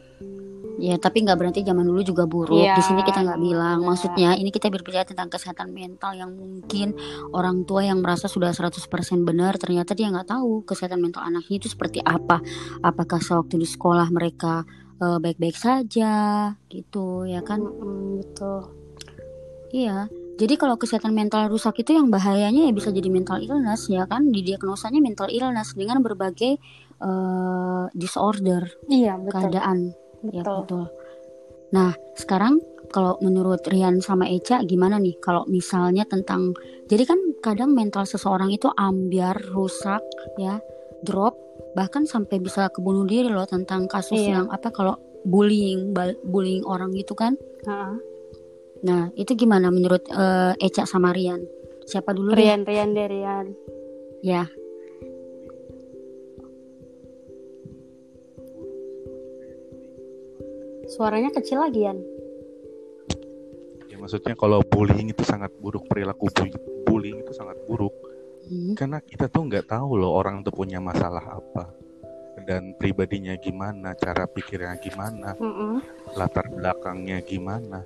Ya 0.81 0.97
tapi 0.97 1.23
nggak 1.23 1.37
berarti 1.37 1.61
zaman 1.61 1.85
dulu 1.85 2.01
juga 2.01 2.25
buruk. 2.25 2.57
Iya, 2.57 2.81
Di 2.81 2.83
sini 2.83 3.05
kita 3.05 3.21
nggak 3.21 3.41
bilang. 3.41 3.79
iya. 3.85 3.87
Maksudnya 3.87 4.31
ini 4.41 4.49
kita 4.49 4.73
berbicara 4.73 5.05
tentang 5.05 5.29
kesehatan 5.29 5.77
mental 5.77 6.17
yang 6.17 6.33
mungkin 6.33 6.97
orang 7.37 7.69
tua 7.69 7.85
yang 7.85 8.01
merasa 8.01 8.27
sudah 8.27 8.51
100% 8.51 8.89
benar 9.23 9.61
ternyata 9.61 9.93
dia 9.93 10.09
nggak 10.09 10.33
tahu 10.33 10.65
kesehatan 10.65 11.05
mental 11.05 11.21
anaknya 11.21 11.61
itu 11.61 11.69
seperti 11.69 12.01
apa. 12.01 12.41
Apakah 12.81 13.21
sewaktu 13.21 13.61
di 13.61 13.69
sekolah 13.69 14.09
mereka 14.09 14.65
eh, 14.99 15.19
baik-baik 15.21 15.55
saja 15.61 16.13
gitu 16.73 17.29
ya 17.29 17.45
kan? 17.45 17.61
Mm-mm, 17.61 18.25
betul 18.25 18.81
Iya. 19.71 20.11
Jadi 20.41 20.57
kalau 20.57 20.81
kesehatan 20.81 21.13
mental 21.13 21.53
rusak 21.53 21.85
itu 21.85 21.93
yang 21.93 22.09
bahayanya 22.09 22.65
ya 22.65 22.73
bisa 22.73 22.89
jadi 22.89 23.13
mental 23.13 23.45
illness 23.45 23.93
ya 23.93 24.09
kan? 24.09 24.33
Didiagnosanya 24.33 24.99
mental 25.05 25.29
illness 25.29 25.77
dengan 25.77 26.01
berbagai 26.01 26.57
eh, 27.01 27.85
disorder 27.93 28.69
iya 28.89 29.17
betul 29.21 29.33
keadaan. 29.37 29.79
Ya 30.29 30.45
betul 30.45 30.57
betul. 30.65 30.85
Nah 31.73 31.91
sekarang 32.19 32.61
kalau 32.91 33.17
menurut 33.23 33.63
Rian 33.71 34.03
sama 34.03 34.27
Eca 34.27 34.61
gimana 34.67 34.99
nih? 34.99 35.15
Kalau 35.23 35.47
misalnya 35.47 36.03
tentang, 36.05 36.59
jadi 36.91 37.07
kan 37.07 37.19
kadang 37.39 37.71
mental 37.71 38.03
seseorang 38.03 38.51
itu 38.51 38.67
ambiar, 38.75 39.39
rusak, 39.55 40.03
ya, 40.35 40.59
drop, 41.07 41.39
bahkan 41.79 42.03
sampai 42.03 42.43
bisa 42.43 42.67
kebunuh 42.75 43.07
diri 43.07 43.31
loh 43.31 43.47
tentang 43.47 43.87
kasus 43.87 44.19
Iya. 44.19 44.43
yang 44.43 44.47
apa 44.51 44.75
kalau 44.75 44.99
bullying, 45.23 45.95
bullying 46.27 46.67
orang 46.67 46.91
gitu 46.99 47.15
kan? 47.15 47.39
Ha-ha. 47.63 47.95
Nah 48.83 49.13
itu 49.15 49.39
gimana 49.39 49.71
menurut 49.71 50.03
eh, 50.11 50.53
Eca 50.59 50.83
sama 50.83 51.15
Rian? 51.15 51.47
Siapa 51.87 52.11
dulu? 52.11 52.35
Rian 52.35 52.67
Rian 52.67 52.91
deh 52.91 53.07
Rian 53.07 53.47
Ya. 54.21 54.51
Suaranya 60.91 61.31
kecil 61.31 61.63
lagi 61.63 61.87
Ya 63.91 63.97
maksudnya 63.99 64.35
kalau 64.35 64.63
bullying 64.67 65.11
itu 65.11 65.23
sangat 65.23 65.51
buruk 65.59 65.87
perilaku 65.87 66.27
bu- 66.31 66.63
bullying 66.87 67.23
itu 67.23 67.33
sangat 67.35 67.59
buruk 67.65 67.95
Hmm. 68.51 68.75
karena 68.75 68.99
kita 68.99 69.31
tuh 69.31 69.47
nggak 69.47 69.71
tahu 69.71 69.95
loh 69.95 70.11
orang 70.11 70.43
tuh 70.43 70.51
punya 70.51 70.83
masalah 70.83 71.23
apa 71.39 71.71
dan 72.51 72.75
pribadinya 72.75 73.37
gimana, 73.39 73.95
cara 73.95 74.27
pikirnya 74.27 74.75
gimana, 74.81 75.37
Mm-mm. 75.39 75.79
latar 76.19 76.51
belakangnya 76.51 77.23
gimana. 77.23 77.85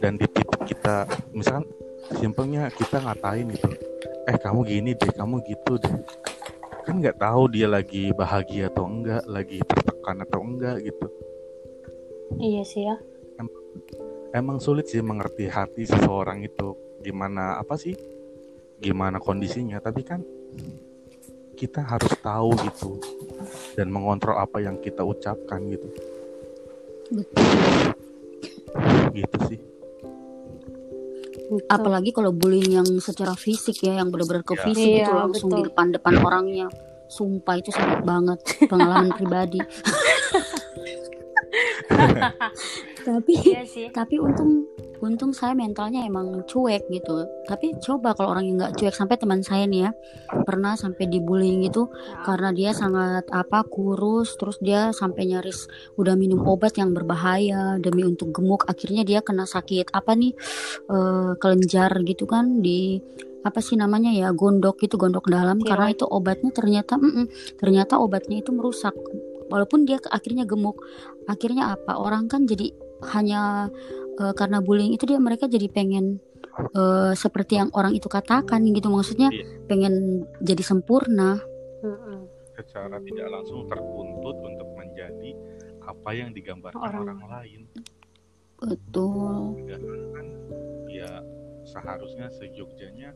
Dan 0.00 0.16
di 0.20 0.24
titik 0.28 0.64
kita, 0.64 1.04
misalkan 1.36 1.68
simpelnya 2.16 2.72
kita 2.72 3.04
ngatain 3.04 3.52
gitu, 3.52 3.68
eh 4.28 4.36
kamu 4.38 4.60
gini 4.64 4.90
deh, 4.96 5.12
kamu 5.12 5.44
gitu 5.44 5.76
deh. 5.76 5.92
Kan 6.88 7.02
nggak 7.02 7.18
tahu 7.18 7.50
dia 7.50 7.66
lagi 7.66 8.14
bahagia 8.14 8.70
atau 8.70 8.86
enggak, 8.86 9.22
lagi 9.26 9.58
tertekan 9.66 10.22
atau 10.22 10.40
enggak 10.40 10.76
gitu. 10.80 11.06
Iya 12.36 12.62
sih 12.62 12.84
ya 12.84 12.96
Emang 14.34 14.60
sulit 14.60 14.84
sih 14.84 15.00
mengerti 15.00 15.48
hati 15.48 15.88
seseorang 15.88 16.44
itu 16.44 16.76
gimana 17.00 17.56
apa 17.56 17.72
sih, 17.80 17.96
gimana 18.76 19.16
kondisinya. 19.16 19.80
Tapi 19.80 20.04
kan 20.04 20.20
kita 21.56 21.80
harus 21.80 22.12
tahu 22.20 22.52
gitu 22.68 23.00
dan 23.72 23.88
mengontrol 23.88 24.36
apa 24.36 24.60
yang 24.60 24.76
kita 24.76 25.00
ucapkan 25.00 25.64
gitu. 25.72 25.88
Betul. 27.16 27.48
Gitu 29.16 29.36
sih. 29.48 29.60
Betul. 31.56 31.72
Apalagi 31.72 32.12
kalau 32.12 32.34
bullying 32.36 32.76
yang 32.76 32.88
secara 33.00 33.32
fisik 33.32 33.88
ya, 33.88 34.04
yang 34.04 34.12
benar-benar 34.12 34.44
ke 34.44 34.52
Ya. 34.52 34.62
fisik 34.68 34.90
Iya, 35.00 35.06
itu 35.08 35.12
langsung 35.16 35.48
betul. 35.48 35.56
di 35.56 35.62
depan-depan 35.72 36.12
orangnya. 36.20 36.68
Sumpah 37.08 37.54
itu 37.56 37.72
sakit 37.72 38.04
banget 38.04 38.38
pengalaman 38.68 39.14
pribadi. 39.16 39.62
tapi 43.06 43.32
iya 43.46 43.62
sih 43.62 43.86
tapi 43.94 44.18
untung 44.18 44.66
untung 45.00 45.32
saya 45.32 45.52
mentalnya 45.52 46.04
emang 46.04 46.44
cuek 46.48 46.88
gitu. 46.88 47.28
Tapi 47.44 47.76
coba 47.80 48.16
kalau 48.16 48.32
orang 48.36 48.44
yang 48.48 48.56
nggak 48.60 48.74
cuek 48.80 48.94
sampai 48.96 49.16
teman 49.20 49.40
saya 49.44 49.68
nih 49.68 49.88
ya 49.88 49.90
pernah 50.44 50.74
sampai 50.76 51.08
dibullying 51.08 51.64
gitu 51.66 51.88
Nah, 51.88 52.24
karena 52.26 52.50
dia 52.50 52.70
sangat 52.74 53.28
apa 53.30 53.62
kurus 53.66 54.34
terus 54.40 54.58
dia 54.58 54.90
sampai 54.90 55.28
nyaris 55.30 55.68
udah 56.00 56.18
minum 56.18 56.42
obat 56.44 56.76
yang 56.76 56.90
berbahaya 56.92 57.78
demi 57.78 58.02
untuk 58.02 58.34
gemuk 58.34 58.66
akhirnya 58.66 59.06
dia 59.06 59.20
kena 59.22 59.46
sakit 59.46 59.92
apa 59.94 60.12
nih 60.18 60.32
eh, 60.90 61.32
kelenjar 61.38 61.92
gitu 62.02 62.24
kan 62.26 62.60
di 62.60 63.00
apa 63.46 63.62
sih 63.62 63.78
namanya 63.78 64.10
ya 64.10 64.34
gondok 64.34 64.82
itu 64.82 64.98
gondok 64.98 65.30
dalam 65.30 65.62
Tiroid. 65.62 65.70
karena 65.70 65.86
itu 65.94 66.04
obatnya 66.10 66.50
ternyata 66.50 66.98
mm-mm, 66.98 67.26
ternyata 67.54 68.02
obatnya 68.02 68.42
itu 68.42 68.50
merusak 68.50 68.94
walaupun 69.46 69.86
dia 69.86 70.02
akhirnya 70.10 70.42
gemuk 70.42 70.82
akhirnya 71.26 71.74
apa 71.74 71.98
orang 71.98 72.26
kan 72.26 72.46
jadi 72.46 72.70
hanya 73.12 73.70
eh, 74.18 74.34
karena 74.34 74.62
bullying 74.62 74.94
itu 74.94 75.04
dia 75.04 75.18
mereka 75.20 75.46
jadi 75.46 75.66
pengen 75.68 76.18
eh, 76.72 77.12
seperti 77.12 77.60
yang 77.60 77.70
orang 77.74 77.92
itu 77.92 78.06
katakan 78.08 78.62
gitu 78.66 78.88
maksudnya 78.88 79.28
Iya. 79.30 79.44
pengen 79.66 79.94
jadi 80.40 80.62
sempurna 80.62 81.38
secara 82.56 82.96
tidak 83.04 83.28
langsung 83.28 83.68
tertuntut 83.68 84.36
untuk 84.40 84.68
menjadi 84.72 85.30
apa 85.84 86.10
yang 86.16 86.32
digambarkan 86.32 86.80
Orang. 86.80 87.20
orang, 87.20 87.20
lain. 87.44 87.60
betul 88.56 89.52
Padahal 89.60 90.02
kan 90.16 90.26
ya 90.88 91.10
seharusnya 91.68 92.26
sejogjanya 92.32 93.12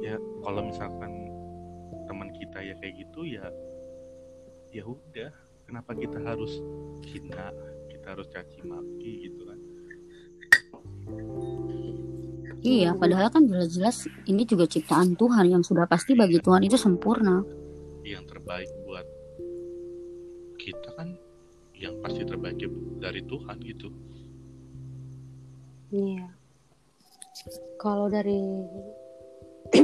ya 0.00 0.16
kalau 0.40 0.64
misalkan 0.64 1.12
teman 2.08 2.32
kita 2.32 2.64
ya 2.64 2.74
kayak 2.80 2.94
gitu 3.04 3.20
ya 3.28 3.44
ya 4.72 4.82
udah 4.82 5.30
kenapa 5.74 5.90
kita 5.98 6.22
harus 6.22 6.62
hina 7.02 7.50
kita 7.90 8.06
harus 8.14 8.30
caci 8.30 8.62
maki 8.62 9.26
gitu 9.26 9.42
kan 9.42 9.58
Iya, 12.64 12.96
padahal 12.96 13.28
kan 13.28 13.44
jelas-jelas 13.44 14.06
ini 14.30 14.46
juga 14.46 14.70
ciptaan 14.70 15.18
Tuhan 15.18 15.50
yang 15.50 15.66
sudah 15.66 15.84
pasti 15.84 16.14
bagi 16.14 16.38
Tuhan 16.38 16.62
itu 16.62 16.78
sempurna. 16.78 17.42
yang 18.06 18.22
terbaik 18.24 18.70
buat 18.86 19.02
kita 20.62 20.94
kan 20.94 21.18
yang 21.74 21.98
pasti 22.00 22.22
terbaik 22.22 22.56
ya 22.62 22.70
dari 23.02 23.20
Tuhan 23.26 23.58
gitu 23.66 23.90
Iya. 25.90 26.30
Kalau 27.82 28.06
dari 28.06 28.40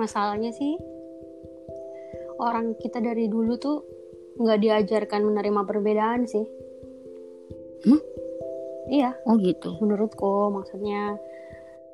masalahnya 0.00 0.50
sih 0.50 0.74
orang 2.42 2.74
kita 2.76 3.00
dari 3.00 3.30
dulu 3.30 3.56
tuh 3.56 3.95
nggak 4.36 4.58
diajarkan 4.60 5.20
menerima 5.24 5.60
perbedaan 5.64 6.24
sih. 6.24 6.44
Hmm? 7.84 8.00
Iya, 8.86 9.18
Oh 9.26 9.34
gitu. 9.36 9.76
menurutku 9.80 10.50
maksudnya 10.50 11.18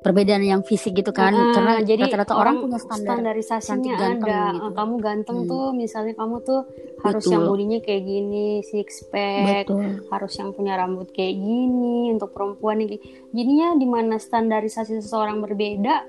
Perbedaan 0.03 0.43
yang 0.43 0.67
fisik 0.67 0.99
gitu 0.99 1.15
kan, 1.15 1.31
Ah, 1.31 1.55
karena 1.55 1.73
jadi 1.79 2.11
rata-rata 2.11 2.35
orang 2.35 2.59
punya 2.59 2.75
standar. 2.75 3.23
standarisasinya 3.23 3.93
ganteng 3.95 4.27
ada. 4.27 4.51
gitu. 4.51 4.67
Eh, 4.67 4.73
Kamu 4.75 4.93
ganteng 4.99 5.37
Hmm. 5.39 5.47
tuh, 5.47 5.65
misalnya 5.71 6.13
kamu 6.13 6.35
tuh 6.43 6.61
harus 6.99 7.23
Betul. 7.23 7.31
yang 7.31 7.43
bodinya 7.47 7.79
kayak 7.79 8.03
gini, 8.03 8.47
six 8.61 9.07
pack, 9.07 9.63
Betul. 9.63 10.03
harus 10.11 10.33
yang 10.35 10.51
punya 10.51 10.75
rambut 10.75 11.07
kayak 11.07 11.39
gini 11.39 12.11
untuk 12.11 12.35
perempuan 12.35 12.83
kayak 12.83 12.99
jadinya 13.31 13.79
di 13.79 13.87
mana 13.87 14.19
standarisasi 14.19 14.99
seseorang 14.99 15.39
berbeda 15.39 16.03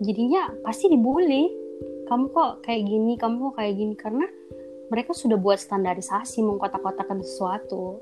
jadinya 0.00 0.48
pasti 0.64 0.88
dibully 0.88 1.52
kamu 2.04 2.32
kok 2.32 2.64
kayak 2.64 2.80
gini 2.82 3.12
kamu 3.14 3.36
kok 3.44 3.54
kayak 3.56 3.74
gini 3.76 3.94
karena 3.94 4.24
mereka 4.94 5.10
sudah 5.10 5.34
buat 5.34 5.58
standarisasi 5.58 6.46
mengkotak-kotakan 6.46 7.18
sesuatu 7.26 7.98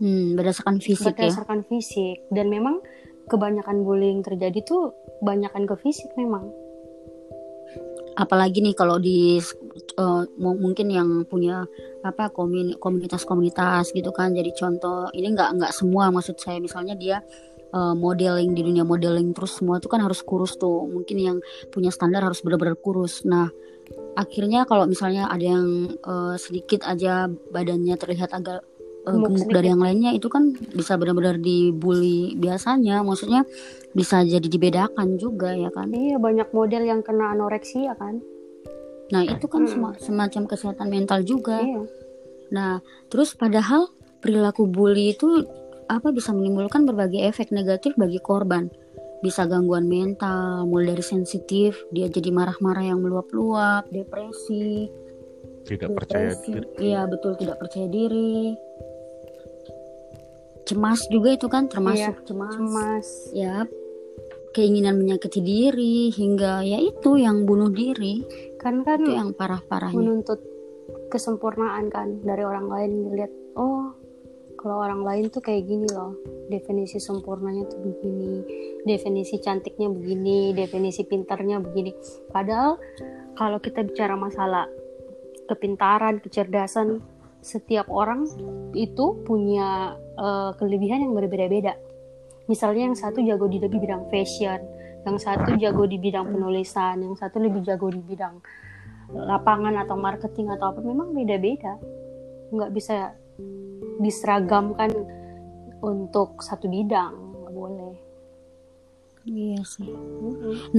Hmm, 0.00 0.32
berdasarkan 0.32 0.80
fisik 0.80 1.12
ya. 1.14 1.28
berdasarkan 1.28 1.60
fisik 1.68 2.24
dan 2.34 2.48
memang 2.50 2.80
kebanyakan 3.30 3.84
bullying 3.86 4.24
terjadi 4.26 4.58
tuh 4.66 4.90
banyakan 5.22 5.68
ke 5.68 5.76
fisik 5.78 6.10
memang 6.18 6.50
Apalagi 8.18 8.60
nih 8.60 8.74
kalau 8.74 8.98
di 8.98 9.38
mu- 10.36 10.58
mungkin 10.58 10.90
yang 10.90 11.08
punya 11.24 11.64
apa 12.04 12.28
komun- 12.28 12.76
komunitas-komunitas 12.76 13.94
gitu 13.94 14.10
kan. 14.10 14.34
Jadi 14.34 14.50
contoh 14.52 15.08
ini 15.14 15.32
nggak 15.32 15.56
nggak 15.56 15.72
semua 15.72 16.10
maksud 16.10 16.36
saya 16.36 16.58
misalnya 16.60 16.98
dia 16.98 17.22
eh, 17.70 17.94
modeling 17.94 18.50
di 18.52 18.66
dunia 18.66 18.82
modeling 18.82 19.30
terus 19.30 19.62
semua 19.62 19.78
itu 19.78 19.86
kan 19.86 20.02
harus 20.02 20.20
kurus 20.26 20.58
tuh. 20.58 20.84
Mungkin 20.90 21.16
yang 21.16 21.38
punya 21.70 21.88
standar 21.94 22.26
harus 22.26 22.42
benar-benar 22.42 22.76
kurus. 22.82 23.22
Nah, 23.24 23.46
akhirnya 24.20 24.68
kalau 24.68 24.84
misalnya 24.84 25.26
ada 25.26 25.40
yang 25.42 25.66
eh, 25.96 26.34
sedikit 26.36 26.84
aja 26.84 27.24
badannya 27.26 27.96
terlihat 27.96 28.30
agak 28.30 28.60
eh, 29.08 29.12
Gemuk 29.16 29.32
gemuk 29.32 29.48
dari 29.48 29.68
yang 29.72 29.80
lainnya 29.80 30.12
itu 30.12 30.28
kan 30.28 30.52
bisa 30.76 31.00
benar-benar 31.00 31.40
dibully 31.40 32.36
biasanya. 32.36 33.00
Maksudnya 33.00 33.48
bisa 33.90 34.20
jadi 34.22 34.44
dibedakan 34.44 35.16
juga 35.16 35.50
ya 35.50 35.72
kan. 35.72 35.90
iya 35.90 36.20
banyak 36.20 36.52
model 36.52 36.84
yang 36.84 37.00
kena 37.00 37.32
anoreksia 37.32 37.96
kan 37.96 38.20
Nah, 39.10 39.26
itu 39.26 39.42
kan 39.50 39.66
Hmm. 39.66 39.72
sema- 39.74 39.98
semacam 39.98 40.42
kesehatan 40.46 40.86
mental 40.86 41.26
juga. 41.26 41.58
iya 41.58 41.82
Nah, 42.54 42.78
terus 43.10 43.34
padahal 43.34 43.90
perilaku 44.22 44.70
bully 44.70 45.18
itu 45.18 45.26
apa 45.86 46.14
bisa 46.14 46.30
menimbulkan 46.30 46.86
berbagai 46.86 47.18
efek 47.18 47.50
negatif 47.50 47.98
bagi 47.98 48.22
korban. 48.22 48.70
Bisa 49.20 49.44
gangguan 49.44 49.84
mental, 49.84 50.64
mulai 50.64 50.96
dari 50.96 51.04
sensitif, 51.04 51.76
dia 51.92 52.08
jadi 52.08 52.32
marah-marah 52.32 52.88
yang 52.88 53.04
meluap-luap, 53.04 53.88
depresi, 53.92 54.88
Tidak 55.68 55.92
percaya 55.92 56.32
depresi. 56.32 56.56
diri. 56.56 56.66
Iya, 56.80 57.00
betul 57.04 57.36
tidak 57.36 57.56
percaya 57.60 57.86
diri. 57.92 58.56
Cemas 60.64 61.00
juga 61.12 61.36
itu 61.36 61.46
kan 61.52 61.68
termasuk 61.68 62.24
cemas. 62.24 62.54
cemas 62.56 63.08
Ya, 63.36 63.66
keinginan 64.56 64.98
menyakiti 64.98 65.40
diri 65.42 66.10
hingga 66.10 66.62
ya 66.66 66.78
itu 66.80 67.18
yang 67.18 67.46
bunuh 67.46 67.70
diri, 67.70 68.22
kan 68.58 68.82
kan 68.82 69.02
itu 69.02 69.14
yang 69.14 69.30
parah-parahnya. 69.34 69.98
menuntut 69.98 70.40
kesempurnaan 71.10 71.90
kan 71.90 72.22
dari 72.22 72.42
orang 72.42 72.66
lain 72.70 72.92
lihat 73.14 73.30
oh 73.58 73.94
kalau 74.60 74.84
orang 74.84 75.00
lain 75.00 75.24
tuh 75.32 75.40
kayak 75.40 75.64
gini 75.64 75.88
loh. 75.88 76.20
Definisi 76.52 77.00
sempurnanya 77.00 77.64
tuh 77.64 77.80
begini 77.80 78.44
definisi 78.84 79.40
cantiknya 79.40 79.88
begini 79.88 80.52
definisi 80.52 81.08
pintarnya 81.08 81.64
begini. 81.64 81.96
Padahal 82.28 82.76
kalau 83.40 83.56
kita 83.56 83.80
bicara 83.88 84.20
masalah 84.20 84.68
kepintaran 85.48 86.20
kecerdasan 86.20 87.00
setiap 87.40 87.88
orang 87.88 88.28
itu 88.76 89.24
punya 89.24 89.96
eh, 90.20 90.52
kelebihan 90.60 91.08
yang 91.08 91.16
berbeda-beda. 91.16 91.80
Misalnya 92.44 92.92
yang 92.92 92.98
satu 92.98 93.24
jago 93.24 93.48
di 93.48 93.56
lebih 93.56 93.80
bidang 93.80 94.12
fashion 94.12 94.60
yang 95.08 95.16
satu 95.16 95.56
jago 95.56 95.88
di 95.88 95.96
bidang 95.96 96.28
penulisan 96.28 97.00
yang 97.00 97.16
satu 97.16 97.40
lebih 97.40 97.64
jago 97.64 97.88
di 97.88 98.04
bidang 98.04 98.36
lapangan 99.10 99.80
atau 99.80 99.96
marketing 99.96 100.52
atau 100.52 100.76
apa 100.76 100.80
memang 100.84 101.16
beda-beda. 101.16 101.80
Nggak 102.52 102.70
bisa 102.76 103.16
diseragamkan 104.00 104.90
untuk 105.84 106.40
satu 106.40 106.66
bidang 106.66 107.12
nggak 107.14 107.52
boleh 107.52 107.94
Iya 109.20 109.60
sih. 109.68 109.84
Mm-mm. 109.84 110.72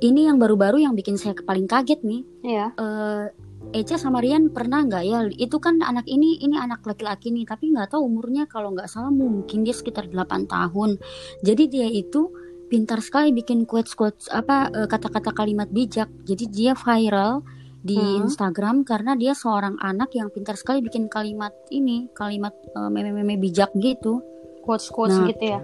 Ini 0.00 0.32
yang 0.32 0.40
baru-baru 0.40 0.80
yang 0.80 0.96
bikin 0.96 1.20
saya 1.20 1.36
paling 1.36 1.68
kaget 1.68 2.00
nih. 2.00 2.22
Iya 2.40 2.66
eh 2.80 3.28
Eca 3.72 3.96
sama 3.96 4.20
Rian 4.20 4.52
pernah 4.52 4.84
nggak 4.84 5.04
ya? 5.04 5.24
Itu 5.34 5.56
kan 5.58 5.80
anak 5.80 6.04
ini 6.04 6.38
ini 6.40 6.54
anak 6.54 6.84
laki-laki 6.84 7.32
nih, 7.32 7.48
tapi 7.48 7.72
nggak 7.72 7.96
tahu 7.96 8.06
umurnya 8.06 8.44
kalau 8.44 8.70
nggak 8.76 8.86
salah 8.86 9.10
mungkin 9.10 9.64
dia 9.64 9.72
sekitar 9.72 10.06
8 10.12 10.46
tahun. 10.46 11.00
Jadi 11.40 11.64
dia 11.72 11.88
itu 11.88 12.28
pintar 12.68 13.00
sekali 13.04 13.32
bikin 13.32 13.68
quotes-quotes 13.68 14.32
apa 14.32 14.68
eh, 14.72 14.88
kata-kata 14.88 15.32
kalimat 15.32 15.68
bijak. 15.72 16.08
Jadi 16.24 16.44
dia 16.48 16.72
viral 16.76 17.44
di 17.84 18.00
Hmm. 18.00 18.24
Instagram 18.24 18.82
karena 18.82 19.12
dia 19.12 19.36
seorang 19.36 19.76
anak 19.76 20.16
yang 20.16 20.32
pintar 20.32 20.56
sekali 20.56 20.80
bikin 20.80 21.06
kalimat 21.06 21.52
ini, 21.68 22.08
kalimat 22.10 22.56
eh, 22.56 22.88
meme-meme 22.88 23.36
bijak 23.36 23.70
gitu. 23.76 24.24
quotes 24.64 24.88
quotes 24.88 25.20
Nah. 25.20 25.28
gitu 25.28 25.44
ya 25.44 25.60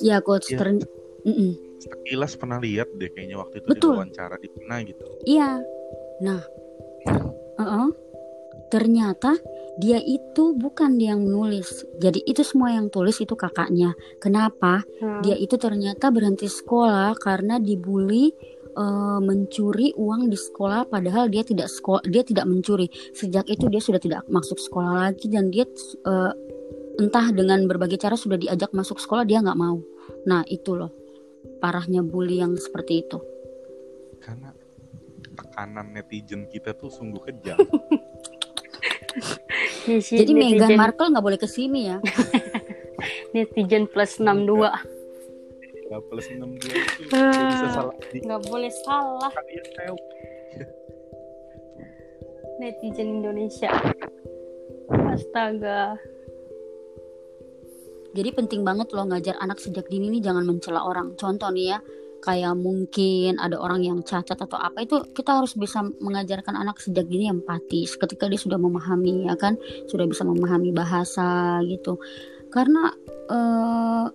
Ya 0.00 0.16
quotes 0.24 0.48
Iya. 0.48 0.56
ter- 0.56 0.88
Mm-mm. 1.28 1.52
Sekilas 1.78 2.32
pernah 2.34 2.56
lihat 2.56 2.88
deh 2.96 3.12
kayaknya 3.12 3.36
waktu 3.36 3.60
itu 3.60 3.68
Betul. 3.68 3.92
di 3.92 3.98
wawancara 4.00 4.36
di 4.40 4.48
mana 4.56 4.76
gitu. 4.82 5.04
Iya. 5.28 5.60
Nah, 6.24 6.40
uh-uh. 7.60 7.88
ternyata 8.68 9.36
dia 9.78 9.96
itu 9.96 10.52
bukan 10.52 10.98
dia 10.98 11.14
yang 11.14 11.24
menulis. 11.24 11.86
Jadi 11.96 12.20
itu 12.24 12.42
semua 12.42 12.74
yang 12.74 12.90
tulis 12.90 13.16
itu 13.16 13.32
kakaknya. 13.32 13.94
Kenapa? 14.18 14.82
Hmm. 14.98 15.22
Dia 15.22 15.36
itu 15.36 15.56
ternyata 15.56 16.10
berhenti 16.10 16.50
sekolah 16.50 17.16
karena 17.16 17.56
dibully 17.56 18.34
eh, 18.72 19.18
mencuri 19.20 19.96
uang 19.96 20.28
di 20.28 20.38
sekolah 20.38 20.88
padahal 20.88 21.28
dia 21.32 21.42
tidak 21.44 21.68
sekolah 21.72 22.04
dia 22.04 22.22
tidak 22.24 22.44
mencuri. 22.44 22.88
Sejak 23.16 23.48
itu 23.48 23.68
dia 23.72 23.80
sudah 23.80 24.00
tidak 24.00 24.22
masuk 24.28 24.60
sekolah 24.60 25.08
lagi 25.08 25.26
dan 25.28 25.48
dia 25.48 25.64
eh, 26.04 26.32
entah 26.98 27.26
dengan 27.30 27.62
berbagai 27.70 27.96
cara 27.96 28.18
sudah 28.18 28.36
diajak 28.36 28.74
masuk 28.74 28.98
sekolah 28.98 29.22
dia 29.24 29.38
nggak 29.40 29.58
mau. 29.58 29.78
Nah, 30.26 30.42
itu 30.50 30.74
loh 30.74 30.90
parahnya 31.62 32.02
bully 32.02 32.42
yang 32.42 32.54
seperti 32.58 33.06
itu. 33.06 33.18
Karena 34.18 34.50
tekanan 35.38 35.94
netizen 35.94 36.50
kita 36.50 36.74
tuh 36.74 36.90
sungguh 36.90 37.22
kejam. 37.22 37.58
Jadi 39.88 40.32
Meghan 40.36 40.76
Markle 40.76 41.14
nggak 41.14 41.24
boleh 41.24 41.40
ke 41.40 41.48
sini 41.48 41.88
ya. 41.88 41.98
netizen 43.34 43.86
plus 43.86 44.18
62 44.18 44.97
Gak 45.88 46.02
plus 46.12 46.26
6 46.28 46.36
bulan 46.44 46.84
itu 47.00 47.02
nggak 47.08 47.48
bisa 47.48 47.68
salah 47.72 47.96
di 48.12 48.18
nggak 48.20 48.42
boleh 48.44 48.72
salah 48.84 49.32
netizen 52.60 53.08
Indonesia 53.22 53.72
astaga 55.08 55.96
Jadi 58.08 58.34
penting 58.34 58.66
banget 58.66 58.90
loh 58.96 59.06
ngajar 59.06 59.38
anak 59.38 59.62
sejak 59.62 59.86
dini 59.86 60.10
nih 60.10 60.24
jangan 60.24 60.42
mencela 60.42 60.82
orang. 60.82 61.14
Contoh 61.14 61.54
nih 61.54 61.76
ya, 61.76 61.78
kayak 62.18 62.56
mungkin 62.58 63.38
ada 63.38 63.60
orang 63.60 63.84
yang 63.84 64.00
cacat 64.02 64.34
atau 64.34 64.58
apa 64.58 64.82
itu 64.82 65.06
kita 65.14 65.38
harus 65.38 65.54
bisa 65.54 65.86
mengajarkan 66.02 66.56
anak 66.56 66.82
sejak 66.82 67.06
dini 67.06 67.30
empatis. 67.30 67.94
Ketika 67.94 68.26
dia 68.26 68.40
sudah 68.40 68.58
memahami 68.58 69.28
ya 69.28 69.38
kan, 69.38 69.54
sudah 69.86 70.08
bisa 70.08 70.26
memahami 70.26 70.74
bahasa 70.74 71.60
gitu. 71.68 72.00
Karena 72.50 72.90
eh, 73.30 74.06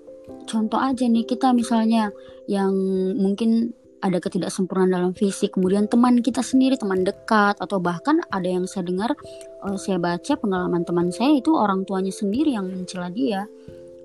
contoh 0.47 0.79
aja 0.79 1.05
nih 1.07 1.25
kita 1.27 1.51
misalnya 1.51 2.11
yang 2.47 2.73
mungkin 3.17 3.73
ada 4.03 4.19
ketidaksempurnaan 4.19 4.91
dalam 4.91 5.13
fisik, 5.15 5.55
kemudian 5.55 5.87
teman 5.87 6.19
kita 6.19 6.43
sendiri, 6.43 6.75
teman 6.75 7.07
dekat, 7.07 7.55
atau 7.55 7.79
bahkan 7.79 8.19
ada 8.35 8.43
yang 8.51 8.67
saya 8.67 8.83
dengar, 8.83 9.15
eh, 9.63 9.77
saya 9.79 9.95
baca 9.95 10.35
pengalaman 10.35 10.83
teman 10.83 11.07
saya 11.07 11.39
itu 11.39 11.55
orang 11.55 11.87
tuanya 11.87 12.11
sendiri 12.11 12.51
yang 12.51 12.67
mencela 12.67 13.07
dia, 13.07 13.47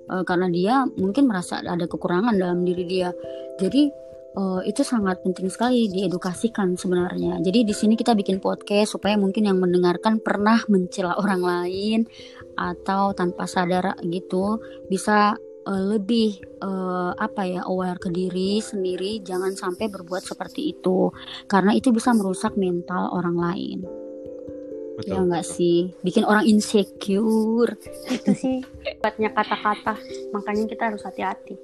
Eh, 0.09 0.25
karena 0.25 0.49
dia 0.49 0.75
mungkin 0.97 1.29
merasa 1.29 1.61
ada 1.61 1.85
kekurangan 1.85 2.33
dalam 2.41 2.65
diri 2.65 2.85
dia. 2.89 3.13
Jadi 3.61 4.09
eh, 4.39 4.61
itu 4.65 4.81
sangat 4.81 5.21
penting 5.21 5.53
sekali 5.53 5.89
diedukasikan 5.93 6.79
sebenarnya. 6.81 7.41
Jadi 7.45 7.69
di 7.69 7.75
sini 7.77 7.95
kita 7.99 8.17
bikin 8.17 8.41
podcast 8.41 8.97
supaya 8.97 9.21
mungkin 9.21 9.45
yang 9.49 9.61
mendengarkan 9.61 10.21
pernah 10.25 10.61
mencela 10.73 11.17
orang 11.21 11.43
lain 11.45 12.01
atau 12.57 13.13
tanpa 13.13 13.45
sadar 13.45 14.01
gitu 14.09 14.59
bisa 14.89 15.37
eh, 15.69 15.83
lebih 15.93 16.31
eh, 16.41 17.13
apa 17.15 17.43
ya 17.45 17.61
aware 17.69 18.01
ke 18.01 18.09
diri 18.09 18.59
sendiri 18.59 19.21
jangan 19.21 19.53
sampai 19.53 19.93
berbuat 19.93 20.25
seperti 20.25 20.73
itu 20.73 21.13
karena 21.45 21.77
itu 21.77 21.93
bisa 21.93 22.17
merusak 22.17 22.57
mental 22.57 23.13
orang 23.13 23.37
lain 23.37 23.79
Betul. 24.99 25.15
ya 25.15 25.19
enggak 25.23 25.45
betul. 25.47 25.55
sih 25.55 25.79
bikin 26.03 26.25
orang 26.27 26.45
insecure 26.49 27.73
itu 28.11 28.31
sih 28.35 28.57
hebatnya 28.83 29.31
kata-kata 29.31 29.95
makanya 30.35 30.65
kita 30.67 30.83
harus 30.91 31.07
hati-hati 31.07 31.55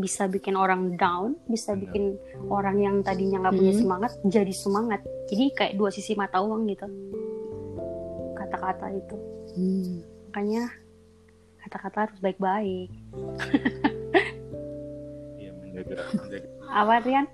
bisa 0.00 0.24
bikin 0.24 0.56
orang 0.56 0.96
down 0.96 1.36
bisa 1.44 1.76
Benar. 1.76 1.82
bikin 1.84 2.04
orang 2.48 2.76
yang 2.80 2.96
tadinya 3.04 3.36
nggak 3.44 3.52
punya 3.60 3.74
Hmm. 3.76 3.82
semangat 3.84 4.12
jadi 4.24 4.52
semangat 4.56 5.00
jadi 5.28 5.44
kayak 5.52 5.74
dua 5.76 5.92
sisi 5.92 6.16
mata 6.16 6.40
uang 6.40 6.64
gitu 6.72 6.88
kata-kata 8.32 8.86
itu 8.96 9.16
Hmm. 9.50 10.00
makanya 10.30 10.64
kata-kata 11.60 11.98
harus 12.08 12.18
baik-baik 12.24 12.88
Iya 15.40 15.50
menjaga 15.58 15.94
menjaga. 16.14 16.48
Apa 16.70 16.94
Rian 17.02 17.26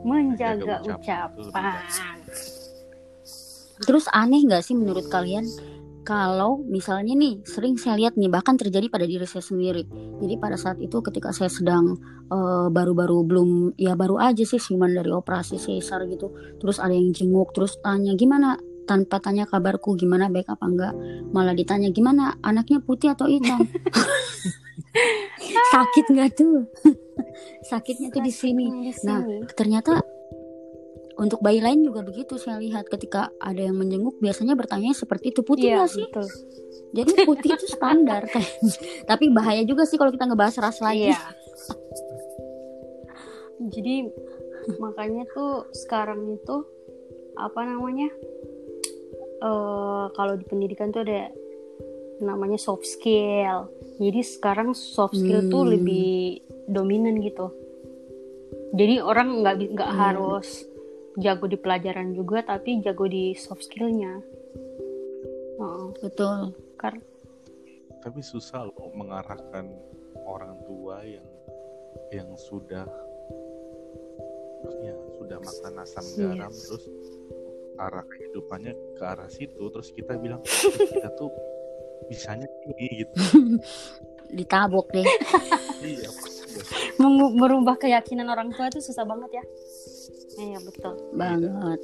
menjaga 0.00 0.80
Menjaga 0.80 0.96
ucapan. 0.96 2.16
Terus 3.80 4.04
aneh 4.12 4.40
nggak 4.44 4.64
sih 4.64 4.76
menurut 4.76 5.08
kalian? 5.08 5.44
Kalau 6.00 6.64
misalnya 6.64 7.12
nih 7.12 7.44
sering 7.44 7.76
saya 7.76 8.00
lihat 8.00 8.16
nih 8.16 8.32
bahkan 8.32 8.56
terjadi 8.56 8.88
pada 8.88 9.04
diri 9.04 9.28
saya 9.28 9.44
sendiri. 9.44 9.84
Jadi 10.20 10.34
pada 10.40 10.56
saat 10.56 10.80
itu 10.80 10.96
ketika 11.04 11.28
saya 11.30 11.52
sedang 11.52 12.00
eh, 12.32 12.68
baru-baru 12.72 13.20
belum 13.24 13.48
ya 13.76 13.92
baru 13.96 14.16
aja 14.16 14.40
sih 14.44 14.56
siuman 14.56 14.96
dari 14.96 15.12
operasi 15.12 15.60
sesar 15.60 16.08
gitu. 16.08 16.32
Terus 16.56 16.80
ada 16.80 16.96
yang 16.96 17.12
jenguk 17.12 17.52
terus 17.52 17.76
tanya 17.84 18.16
gimana 18.16 18.56
tanpa 18.90 19.22
tanya 19.22 19.46
kabarku 19.46 19.94
gimana 19.94 20.26
baik 20.26 20.50
apa 20.50 20.66
enggak 20.66 20.94
malah 21.30 21.54
ditanya 21.54 21.94
gimana 21.94 22.34
anaknya 22.42 22.82
putih 22.82 23.14
atau 23.14 23.30
hitam 23.30 23.62
sakit 25.74 26.10
nggak 26.10 26.30
tuh 26.34 26.66
sakitnya 27.70 28.10
tuh 28.10 28.22
di 28.26 28.32
sini 28.34 28.90
Nah, 29.06 29.22
ternyata 29.54 30.02
untuk 31.20 31.44
bayi 31.44 31.60
lain 31.60 31.84
juga 31.84 32.00
begitu 32.00 32.40
saya 32.40 32.56
lihat 32.58 32.88
ketika 32.88 33.28
ada 33.38 33.60
yang 33.60 33.76
menjenguk 33.76 34.16
biasanya 34.18 34.56
bertanya 34.56 34.96
seperti 34.96 35.36
itu 35.36 35.44
putih 35.44 35.76
nggak 35.76 35.90
sih? 35.92 36.08
betul 36.08 36.26
Jadi 36.90 37.12
putih 37.22 37.50
itu 37.54 37.66
standar 37.70 38.26
Tapi 39.10 39.24
bahaya 39.30 39.62
juga 39.62 39.86
sih 39.86 39.94
kalau 39.94 40.10
kita 40.10 40.26
ngebahas 40.26 40.58
ras 40.58 40.82
lagi. 40.82 41.14
Iya. 41.14 41.22
Jadi 43.70 44.10
makanya 44.80 45.22
tuh 45.30 45.70
sekarang 45.76 46.34
itu 46.34 46.56
apa 47.38 47.62
namanya? 47.62 48.10
Eh 49.40 50.04
kalau 50.12 50.34
di 50.36 50.44
pendidikan 50.44 50.92
tuh 50.92 51.02
ada 51.02 51.32
namanya 52.20 52.60
soft 52.60 52.84
skill. 52.84 53.72
Jadi 53.96 54.20
sekarang 54.20 54.76
soft 54.76 55.16
skill 55.16 55.48
tuh 55.48 55.64
Hmm. 55.64 55.72
lebih 55.72 56.40
dominan 56.68 57.20
gitu. 57.24 57.48
Jadi 58.76 59.00
orang 59.00 59.40
nggak 59.40 59.54
nggak 59.74 59.90
Hmm. 59.90 60.00
harus 60.00 60.68
jago 61.18 61.48
di 61.48 61.58
pelajaran 61.58 62.12
juga, 62.14 62.44
tapi 62.44 62.78
jago 62.84 63.08
di 63.08 63.32
soft 63.34 63.66
skillnya. 63.66 64.20
Heeh. 65.58 65.86
Betul. 66.00 66.54
Kar- 66.76 67.02
tapi 68.00 68.24
susah 68.24 68.64
loh 68.64 68.88
mengarahkan 68.96 69.68
orang 70.24 70.56
tua 70.64 71.04
yang 71.04 71.28
yang 72.08 72.30
sudah 72.38 72.88
ya 74.80 74.96
sudah 75.20 75.36
makan 75.36 75.72
asam 75.84 76.04
garam 76.16 76.48
terus 76.48 76.84
arah 77.80 78.04
kehidupannya 78.04 78.72
ke 78.94 79.02
arah 79.02 79.26
situ 79.26 79.58
terus 79.70 79.88
kita 79.90 80.14
bilang 80.14 80.44
kita 80.92 81.08
tuh 81.14 81.32
bisanya 82.06 82.44
ini 82.68 83.02
gitu 83.02 83.14
Ditabok 84.30 84.94
deh. 84.94 85.02
iya 85.82 86.06
iya. 86.06 86.10
Mengu- 86.96 87.34
merubah 87.34 87.74
keyakinan 87.74 88.30
orang 88.30 88.54
tua 88.54 88.70
itu 88.70 88.78
susah 88.78 89.02
banget 89.02 89.42
ya. 89.42 89.44
Iya 90.38 90.58
betul. 90.62 90.94
banget. 91.10 91.80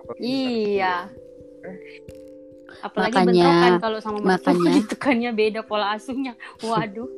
Apalagi 0.00 0.24
Iya. 0.24 1.12
Apalagi 2.80 3.12
Makanya- 3.12 3.28
bentrokan 3.28 3.72
kalau 3.76 3.98
sama 4.00 4.18
mertua 4.18 4.56
makanya- 4.56 4.72
ditekannya 4.72 5.30
beda 5.36 5.60
pola 5.60 5.92
asuhnya. 5.92 6.32
Waduh. 6.64 7.12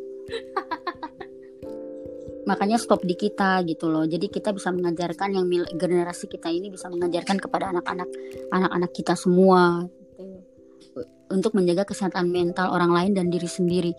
Makanya 2.52 2.76
stop 2.76 3.00
di 3.02 3.16
kita 3.16 3.64
gitu 3.64 3.88
loh. 3.88 4.04
Jadi 4.04 4.28
kita 4.28 4.52
bisa 4.52 4.68
mengajarkan 4.68 5.32
yang 5.32 5.48
mil- 5.48 5.68
generasi 5.72 6.28
kita 6.28 6.52
ini 6.52 6.68
bisa 6.68 6.92
mengajarkan 6.92 7.40
kepada 7.40 7.72
anak-anak 7.72 8.08
anak-anak 8.52 8.90
kita 8.92 9.16
semua 9.16 9.88
gitu. 9.88 11.00
untuk 11.32 11.56
menjaga 11.56 11.88
kesehatan 11.88 12.28
mental 12.28 12.68
orang 12.76 12.92
lain 12.92 13.12
dan 13.16 13.32
diri 13.32 13.48
sendiri. 13.48 13.92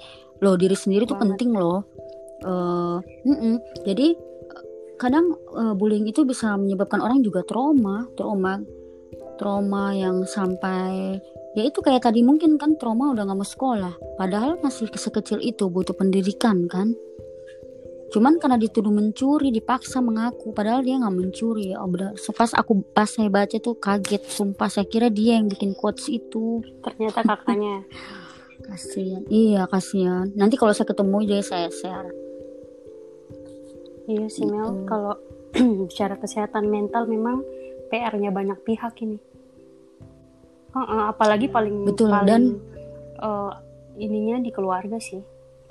Loh, 0.46 0.54
diri 0.54 0.78
sendiri 0.78 1.10
tuh 1.10 1.18
Banget. 1.18 1.42
penting 1.42 1.52
loh. 1.58 1.82
Eh, 2.44 2.98
mm-mm. 3.26 3.56
jadi 3.88 4.08
eh, 4.14 4.64
kadang 5.02 5.34
eh, 5.34 5.74
bullying 5.74 6.06
itu 6.06 6.22
bisa 6.28 6.54
menyebabkan 6.60 7.00
orang 7.02 7.24
juga 7.26 7.42
trauma, 7.48 8.06
trauma 8.14 8.60
trauma 9.38 9.92
yang 9.92 10.24
sampai 10.24 11.18
ya 11.54 11.64
itu 11.66 11.80
kayak 11.82 12.06
tadi 12.06 12.26
mungkin 12.26 12.58
kan 12.58 12.78
trauma 12.78 13.14
udah 13.14 13.26
nggak 13.26 13.40
mau 13.40 13.46
sekolah 13.46 13.94
padahal 14.18 14.58
masih 14.62 14.90
sekecil 14.94 15.42
itu 15.42 15.70
butuh 15.70 15.94
pendidikan 15.94 16.66
kan 16.70 16.94
cuman 18.14 18.38
karena 18.38 18.62
dituduh 18.62 18.94
mencuri 18.94 19.50
dipaksa 19.50 19.98
mengaku 19.98 20.54
padahal 20.54 20.86
dia 20.86 21.02
nggak 21.02 21.12
mencuri 21.12 21.74
oh 21.74 21.90
benar 21.90 22.14
pas 22.38 22.54
aku 22.54 22.86
pas 22.94 23.10
saya 23.10 23.26
baca 23.28 23.58
tuh 23.58 23.74
kaget 23.74 24.22
sumpah 24.22 24.70
saya 24.70 24.86
kira 24.86 25.10
dia 25.10 25.42
yang 25.42 25.50
bikin 25.50 25.74
quotes 25.74 26.06
itu 26.08 26.62
Ternyata 26.86 27.26
kakaknya. 27.26 27.82
kasihan 28.70 29.26
iya 29.28 29.66
kasihan 29.66 30.30
nanti 30.38 30.56
kalau 30.56 30.72
saya 30.72 30.88
ketemu 30.88 31.18
jadi 31.26 31.44
saya 31.44 31.68
share 31.74 32.10
iya 34.06 34.30
sih 34.30 34.46
Mel. 34.46 34.62
Gitu. 34.62 34.86
Kalau 34.86 35.14
bicara 35.90 36.16
kesehatan 36.16 36.70
mental 36.70 37.10
memang 37.10 37.42
PR-nya 37.88 38.34
banyak 38.34 38.58
pihak 38.66 38.94
ini. 39.06 39.18
Heeh, 40.74 41.02
apalagi 41.06 41.46
paling 41.48 41.86
Betul, 41.86 42.10
paling 42.10 42.26
dan- 42.26 42.58
eh, 43.22 43.52
ininya 44.02 44.42
di 44.42 44.50
keluarga 44.50 44.98
sih 44.98 45.22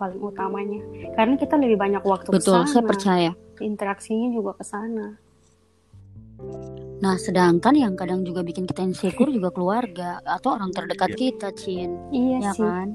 paling 0.02 0.18
utamanya. 0.18 0.82
Karena 1.14 1.34
kita 1.38 1.54
lebih 1.54 1.78
banyak 1.78 2.02
waktu 2.02 2.28
betul 2.34 2.58
ke 2.58 2.66
saya 2.66 2.82
percaya 2.82 3.30
Interaksinya 3.62 4.34
juga 4.34 4.58
ke 4.58 4.64
sana. 4.66 5.14
nah 6.98 7.14
sedangkan 7.14 7.74
yang 7.74 7.94
kadang 7.94 8.26
juga 8.26 8.42
bikin 8.42 8.66
kita 8.66 8.82
insecure 8.82 9.30
juga 9.30 9.50
keluarga 9.50 10.18
atau 10.22 10.58
orang 10.58 10.74
terdekat 10.74 11.10
Iya. 11.10 11.18
kita 11.18 11.48
Cin 11.54 11.90
Iya 12.10 12.38
ya 12.40 12.50
sih. 12.50 12.62
kan 12.62 12.88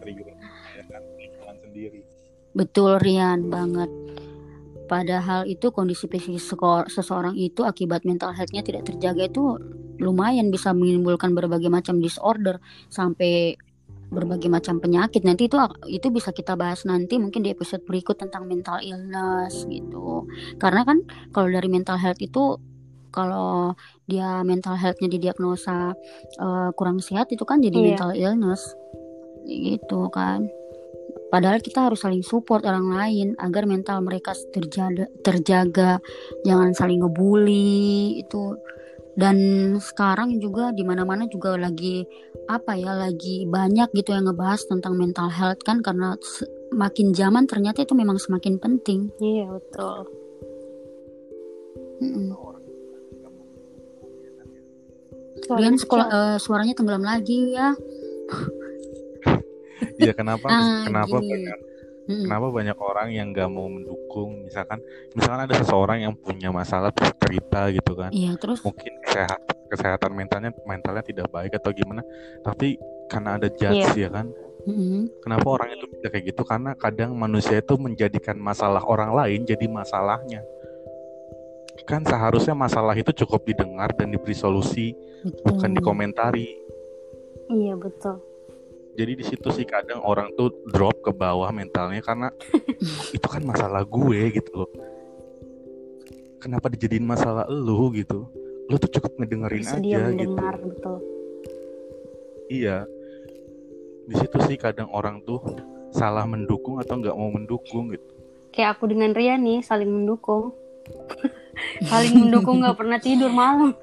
Trigger 0.00 0.26
ya 0.28 0.36
kan 0.84 1.02
lingkungan 1.16 1.56
sendiri 1.60 2.00
Betul 2.52 2.98
Rian 2.98 3.48
banget. 3.48 3.88
Padahal 4.84 5.44
itu 5.44 5.68
kondisi 5.68 6.08
psikis 6.08 6.48
seseorang 6.88 7.36
itu 7.36 7.60
akibat 7.62 8.04
mental 8.04 8.32
health-nya 8.32 8.64
tidak 8.64 8.88
terjaga 8.88 9.28
itu 9.28 9.60
lumayan 10.00 10.48
bisa 10.48 10.72
menimbulkan 10.72 11.36
berbagai 11.36 11.68
macam 11.68 12.00
disorder 12.00 12.56
sampai 12.88 13.56
berbagai 14.08 14.48
macam 14.48 14.80
penyakit. 14.80 15.22
Nanti 15.24 15.48
itu 15.48 15.56
itu 15.88 16.08
bisa 16.08 16.32
kita 16.32 16.56
bahas 16.56 16.84
nanti 16.88 17.20
mungkin 17.20 17.44
di 17.44 17.52
episode 17.52 17.84
berikut 17.84 18.16
tentang 18.16 18.48
mental 18.48 18.80
illness 18.80 19.68
gitu. 19.68 20.24
Karena 20.56 20.84
kan 20.84 21.04
kalau 21.32 21.48
dari 21.52 21.68
mental 21.68 22.00
health 22.00 22.20
itu 22.20 22.56
kalau 23.08 23.72
dia 24.04 24.44
mental 24.44 24.76
health-nya 24.76 25.08
didiagnosa 25.08 25.92
eh, 26.40 26.70
kurang 26.76 27.00
sehat 27.00 27.32
itu 27.32 27.44
kan 27.44 27.60
jadi 27.60 27.76
Iya. 27.76 27.86
mental 27.92 28.10
illness 28.16 28.62
gitu 29.48 30.12
kan. 30.12 30.48
Padahal 31.28 31.60
kita 31.60 31.92
harus 31.92 32.00
saling 32.00 32.24
support 32.24 32.64
orang 32.64 32.88
lain 32.88 33.36
agar 33.36 33.68
mental 33.68 34.00
mereka 34.00 34.32
terjaga, 34.48 35.04
terjaga, 35.20 36.00
jangan 36.40 36.72
saling 36.72 37.04
ngebully 37.04 38.16
itu. 38.24 38.56
Dan 39.18 39.36
sekarang 39.76 40.40
juga 40.40 40.72
di 40.72 40.86
mana-mana 40.86 41.28
juga 41.28 41.58
lagi 41.58 42.06
apa 42.48 42.72
ya, 42.74 42.96
lagi 42.96 43.44
banyak 43.44 43.92
gitu 43.92 44.16
yang 44.16 44.24
ngebahas 44.24 44.64
tentang 44.64 44.96
mental 44.96 45.28
health 45.28 45.60
kan 45.62 45.84
karena 45.84 46.16
makin 46.72 47.12
zaman 47.12 47.44
ternyata 47.44 47.84
itu 47.84 47.92
memang 47.92 48.16
semakin 48.16 48.56
penting. 48.56 49.12
Iya 49.20 49.52
betul. 49.52 50.08
Suara 55.38 55.58
Rian 55.62 55.76
sekolah 55.78 56.06
eh, 56.08 56.36
suaranya 56.38 56.74
tenggelam 56.76 57.04
lagi 57.04 57.54
ya. 57.54 57.72
Iya 59.98 60.10
kenapa 60.10 60.50
Ah, 60.50 60.82
kenapa 60.86 61.22
gini. 61.22 61.30
banyak 61.30 61.58
Mm-mm. 62.08 62.24
kenapa 62.26 62.46
banyak 62.50 62.76
orang 62.82 63.08
yang 63.14 63.30
nggak 63.30 63.46
mau 63.46 63.70
mendukung 63.70 64.42
misalkan 64.42 64.82
misalkan 65.14 65.46
ada 65.46 65.54
seseorang 65.54 66.02
yang 66.02 66.14
punya 66.18 66.50
masalah 66.50 66.90
terus 66.90 67.14
cerita 67.18 67.70
gitu 67.70 67.94
kan 67.94 68.10
Iya 68.10 68.34
terus 68.38 68.58
mungkin 68.66 68.90
sehat 69.06 69.38
kesehatan 69.68 70.16
mentalnya 70.16 70.50
mentalnya 70.64 71.04
tidak 71.04 71.28
baik 71.30 71.54
atau 71.54 71.70
gimana 71.70 72.02
tapi 72.42 72.80
karena 73.08 73.40
ada 73.40 73.48
judge 73.48 73.96
ya 73.96 74.10
kan? 74.12 74.28
Mm-mm. 74.68 75.24
kenapa 75.24 75.48
orang 75.48 75.72
itu 75.72 75.88
bisa 75.88 76.12
kayak 76.12 76.34
gitu? 76.34 76.42
Karena 76.44 76.76
kadang 76.76 77.16
manusia 77.16 77.56
itu 77.56 77.80
menjadikan 77.80 78.36
masalah 78.36 78.84
orang 78.84 79.16
lain 79.16 79.48
jadi 79.48 79.64
masalahnya. 79.64 80.44
Kan 81.88 82.04
seharusnya 82.04 82.52
masalah 82.52 82.92
itu 82.92 83.08
cukup 83.24 83.48
didengar 83.48 83.96
dan 83.96 84.12
diberi 84.12 84.36
solusi 84.36 84.92
bukan 85.40 85.72
betul. 85.72 85.76
dikomentari. 85.80 86.48
Iya 87.48 87.80
betul. 87.80 88.20
jadi 88.98 89.14
di 89.14 89.22
situ 89.22 89.46
sih 89.54 89.62
kadang 89.62 90.02
orang 90.02 90.34
tuh 90.34 90.50
drop 90.74 91.06
ke 91.06 91.14
bawah 91.14 91.54
mentalnya 91.54 92.02
karena 92.02 92.34
itu 93.16 93.26
kan 93.30 93.46
masalah 93.46 93.86
gue 93.86 94.20
gitu 94.34 94.52
loh. 94.52 94.70
Kenapa 96.42 96.66
dijadiin 96.66 97.06
masalah 97.06 97.46
lu 97.46 97.94
gitu 97.94 98.26
lu 98.68 98.76
tuh 98.76 98.90
cukup 99.00 99.12
ngedengerin 99.16 99.64
Sedia 99.64 99.96
aja 100.04 100.12
gitu 100.12 100.36
mendengar 100.36 100.54
betul. 100.60 100.96
iya 102.52 102.84
di 104.08 104.14
situ 104.16 104.36
sih 104.44 104.56
kadang 104.60 104.88
orang 104.92 105.24
tuh 105.24 105.40
salah 105.92 106.28
mendukung 106.28 106.80
atau 106.80 107.00
nggak 107.00 107.16
mau 107.16 107.32
mendukung 107.32 107.92
gitu 107.92 108.18
Kayak 108.52 108.74
aku 108.74 108.90
dengan 108.90 109.12
Ria 109.12 109.36
nih 109.36 109.60
saling 109.60 109.86
mendukung. 109.86 110.56
saling 111.90 112.16
mendukung 112.16 112.64
nggak 112.64 112.78
pernah 112.78 112.98
tidur 112.98 113.30
malam. 113.30 113.76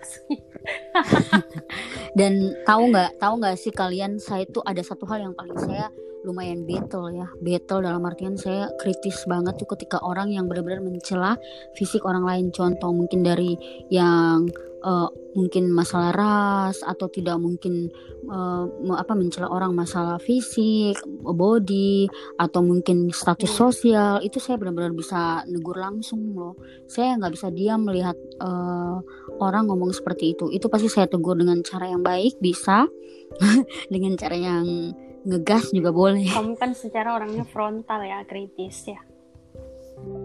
Dan 2.18 2.58
tahu 2.66 2.90
nggak, 2.90 3.22
tahu 3.22 3.34
nggak 3.38 3.56
sih 3.56 3.70
kalian, 3.70 4.18
saya 4.18 4.48
itu 4.48 4.60
ada 4.66 4.82
satu 4.82 5.06
hal 5.06 5.22
yang 5.30 5.36
paling 5.38 5.56
saya 5.62 5.94
lumayan 6.26 6.66
battle 6.66 7.14
ya 7.14 7.30
battle 7.38 7.86
dalam 7.86 8.02
artian 8.02 8.34
saya 8.34 8.66
kritis 8.82 9.30
banget 9.30 9.62
tuh 9.62 9.70
ketika 9.78 10.02
orang 10.02 10.34
yang 10.34 10.50
benar-benar 10.50 10.82
mencela 10.82 11.38
fisik 11.78 12.02
orang 12.02 12.26
lain 12.26 12.50
contoh 12.50 12.90
mungkin 12.90 13.22
dari 13.22 13.54
yang 13.94 14.50
uh, 14.86 15.10
mungkin 15.34 15.68
masalah 15.74 16.14
ras 16.14 16.78
atau 16.86 17.10
tidak 17.10 17.36
mungkin 17.42 17.90
uh, 18.30 18.70
apa 18.96 19.18
mencela 19.18 19.50
orang 19.50 19.74
masalah 19.74 20.22
fisik 20.22 20.96
body 21.26 22.08
atau 22.38 22.62
mungkin 22.62 23.10
status 23.10 23.50
iya. 23.52 23.58
sosial 23.58 24.14
itu 24.22 24.38
saya 24.38 24.62
benar-benar 24.62 24.94
bisa 24.94 25.44
negur 25.50 25.76
langsung 25.82 26.22
loh. 26.38 26.56
Saya 26.86 27.18
nggak 27.18 27.34
bisa 27.34 27.50
diam 27.50 27.84
melihat 27.84 28.16
uh, 28.40 29.02
orang 29.42 29.68
ngomong 29.68 29.92
seperti 29.92 30.38
itu. 30.38 30.48
Itu 30.54 30.70
pasti 30.70 30.88
saya 30.88 31.10
tegur 31.10 31.36
dengan 31.36 31.60
cara 31.66 31.90
yang 31.90 32.06
baik 32.06 32.38
bisa. 32.40 32.88
Dengan 33.92 34.14
cara 34.16 34.38
yang 34.38 34.94
ngegas 35.26 35.74
juga 35.74 35.90
boleh. 35.90 36.30
Kamu 36.30 36.56
kan 36.56 36.78
secara 36.78 37.18
orangnya 37.18 37.44
frontal 37.44 38.06
ya 38.06 38.22
kritis 38.24 38.86
ya? 38.86 39.02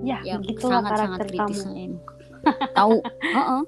Ya, 0.05 0.19
ya 0.23 0.37
begitulah 0.37 0.85
sangat, 0.85 0.93
karakter 0.93 1.27
sangat 1.27 1.29
kritis, 1.33 1.59
kamu. 1.65 1.97
tahu. 2.77 2.97
Uh 3.35 3.41
-uh. 3.41 3.63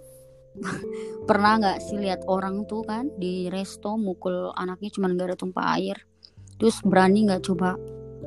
pernah 1.29 1.59
nggak 1.61 1.79
sih 1.81 1.99
lihat 1.99 2.29
orang 2.29 2.69
tuh 2.69 2.85
kan 2.85 3.09
di 3.17 3.49
resto 3.49 3.97
mukul 3.97 4.53
anaknya 4.57 4.91
cuma 4.93 5.09
gara 5.17 5.33
tumpah 5.33 5.79
air 5.79 5.97
terus 6.61 6.79
berani 6.85 7.27
nggak 7.27 7.43
coba 7.43 7.75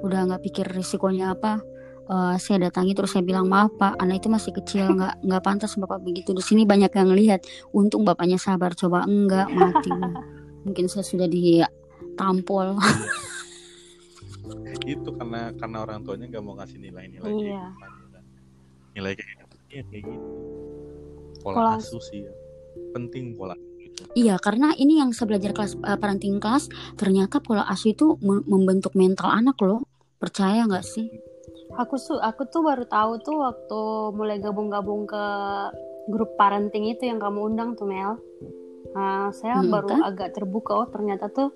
udah 0.01 0.33
nggak 0.33 0.43
pikir 0.43 0.65
risikonya 0.67 1.37
apa 1.37 1.61
uh, 2.09 2.35
saya 2.37 2.69
datangi 2.69 2.93
terus 2.97 3.13
saya 3.13 3.23
bilang 3.23 3.47
maaf 3.47 3.73
pak 3.77 3.97
anak 4.01 4.21
itu 4.21 4.29
masih 4.29 4.51
kecil 4.53 4.85
nggak 4.93 5.23
nggak 5.23 5.41
pantas 5.41 5.73
bapak 5.79 6.03
begitu. 6.03 6.35
Di 6.35 6.43
sini 6.43 6.61
banyak 6.67 6.91
yang 6.93 7.09
lihat 7.15 7.47
untung 7.73 8.05
bapaknya 8.05 8.37
sabar 8.37 8.77
coba 8.77 9.07
enggak 9.07 9.49
mati. 9.49 9.89
Mungkin 10.67 10.85
saya 10.85 11.05
sudah 11.05 11.25
di 11.25 11.63
tampol 12.15 12.77
itu 14.85 15.09
karena 15.17 15.49
karena 15.57 15.77
orang 15.81 15.99
tuanya 16.05 16.25
nggak 16.29 16.43
mau 16.45 16.53
ngasih 16.57 16.77
nilai-nilai 16.77 17.31
iya. 17.41 17.65
gitu 17.73 18.19
nilai 18.95 19.13
kayak 19.17 19.35
gitu 19.41 19.55
ya 19.73 19.83
kayak 19.89 20.03
gitu 20.05 20.27
pola, 21.45 21.55
pola 21.61 21.71
asuh 21.77 22.01
sih 22.01 22.25
ya. 22.25 22.33
penting 22.97 23.37
pola 23.37 23.53
gitu. 23.77 24.01
Iya, 24.17 24.41
karena 24.41 24.73
ini 24.73 24.97
yang 24.97 25.13
saya 25.13 25.29
belajar 25.29 25.53
kelas 25.53 25.77
uh, 25.79 25.97
parenting 26.01 26.41
kelas, 26.41 26.67
ternyata 26.97 27.37
pola 27.39 27.63
asuh 27.69 27.93
itu 27.93 28.17
membentuk 28.25 28.97
mental 28.97 29.29
anak 29.29 29.61
loh. 29.61 29.85
Percaya 30.17 30.65
nggak 30.65 30.81
sih? 30.83 31.07
Aku 31.75 31.99
su 31.99 32.15
aku 32.17 32.47
tuh 32.49 32.65
baru 32.65 32.87
tahu 32.87 33.19
tuh 33.21 33.35
waktu 33.37 33.81
mulai 34.15 34.39
gabung-gabung 34.39 35.05
ke 35.05 35.23
grup 36.07 36.33
parenting 36.39 36.87
itu 36.89 37.05
yang 37.05 37.19
kamu 37.19 37.53
undang 37.53 37.75
tuh 37.75 37.85
Mel. 37.85 38.17
Nah, 38.95 39.27
saya 39.35 39.59
hmm, 39.59 39.69
baru 39.69 39.87
kan? 39.91 40.01
agak 40.07 40.29
terbuka 40.39 40.71
oh 40.71 40.87
ternyata 40.87 41.27
tuh 41.27 41.51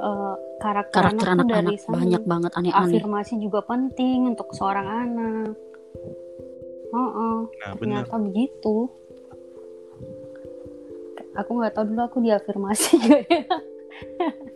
uh, 0.00 0.34
karakter, 0.64 1.12
karakter 1.12 1.28
anak, 1.28 1.44
anak, 1.44 1.54
dari 1.60 1.76
sana 1.76 1.94
banyak 2.00 2.22
banget 2.24 2.52
aneh-aneh. 2.56 3.00
Afirmasi 3.04 3.34
juga 3.36 3.60
penting 3.68 4.32
untuk 4.32 4.48
seorang 4.56 4.86
anak. 4.88 5.52
Oh, 6.94 7.10
oh. 7.10 7.38
Nah, 7.60 7.74
ternyata 7.76 8.14
bener. 8.16 8.24
begitu. 8.30 8.88
Aku 11.34 11.50
nggak 11.58 11.74
tahu 11.74 11.84
dulu 11.90 12.02
aku 12.06 12.18
diafirmasi 12.22 12.94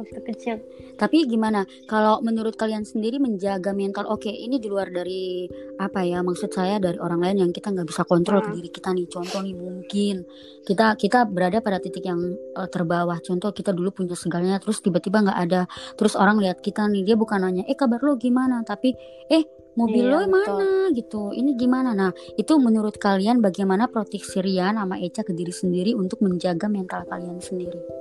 waktu 0.00 0.20
kecil. 0.32 0.56
Tapi 0.96 1.28
gimana 1.28 1.68
kalau 1.84 2.24
menurut 2.24 2.56
kalian 2.56 2.88
sendiri 2.88 3.20
menjaga 3.20 3.76
mental? 3.76 4.08
Oke, 4.08 4.32
ini 4.32 4.56
di 4.56 4.68
luar 4.68 4.88
dari 4.88 5.44
apa 5.76 6.04
ya? 6.04 6.24
Maksud 6.24 6.50
saya 6.52 6.80
dari 6.80 6.96
orang 6.96 7.20
lain 7.20 7.36
yang 7.48 7.50
kita 7.52 7.72
nggak 7.72 7.88
bisa 7.88 8.02
kontrol 8.08 8.40
hmm. 8.40 8.52
diri 8.56 8.68
kita 8.72 8.90
nih. 8.96 9.06
Contoh 9.08 9.40
nih 9.44 9.56
mungkin 9.56 10.24
kita 10.64 10.96
kita 10.96 11.28
berada 11.28 11.60
pada 11.60 11.78
titik 11.80 12.04
yang 12.08 12.20
uh, 12.56 12.68
terbawah. 12.68 13.20
Contoh 13.20 13.52
kita 13.52 13.76
dulu 13.76 13.92
punya 13.92 14.16
segalanya, 14.16 14.60
terus 14.60 14.80
tiba-tiba 14.80 15.20
nggak 15.24 15.38
ada. 15.50 15.62
Terus 15.96 16.16
orang 16.16 16.40
lihat 16.40 16.64
kita 16.64 16.88
nih, 16.88 17.04
dia 17.04 17.16
bukan 17.16 17.44
nanya, 17.44 17.64
eh 17.68 17.76
kabar 17.76 18.00
lo 18.00 18.16
gimana? 18.16 18.64
Tapi 18.64 18.96
eh 19.28 19.59
mobil 19.80 20.04
iya, 20.04 20.12
lo 20.12 20.28
mana 20.28 20.92
gitu 20.92 21.32
ini 21.32 21.56
gimana 21.56 21.96
nah 21.96 22.12
itu 22.36 22.52
menurut 22.60 23.00
kalian 23.00 23.40
bagaimana 23.40 23.88
proteksi 23.88 24.44
Rian 24.44 24.76
sama 24.76 25.00
Eca 25.00 25.24
ke 25.24 25.32
diri 25.32 25.52
sendiri 25.52 25.96
untuk 25.96 26.20
menjaga 26.20 26.68
mental 26.68 27.08
kalian 27.08 27.40
sendiri 27.40 28.00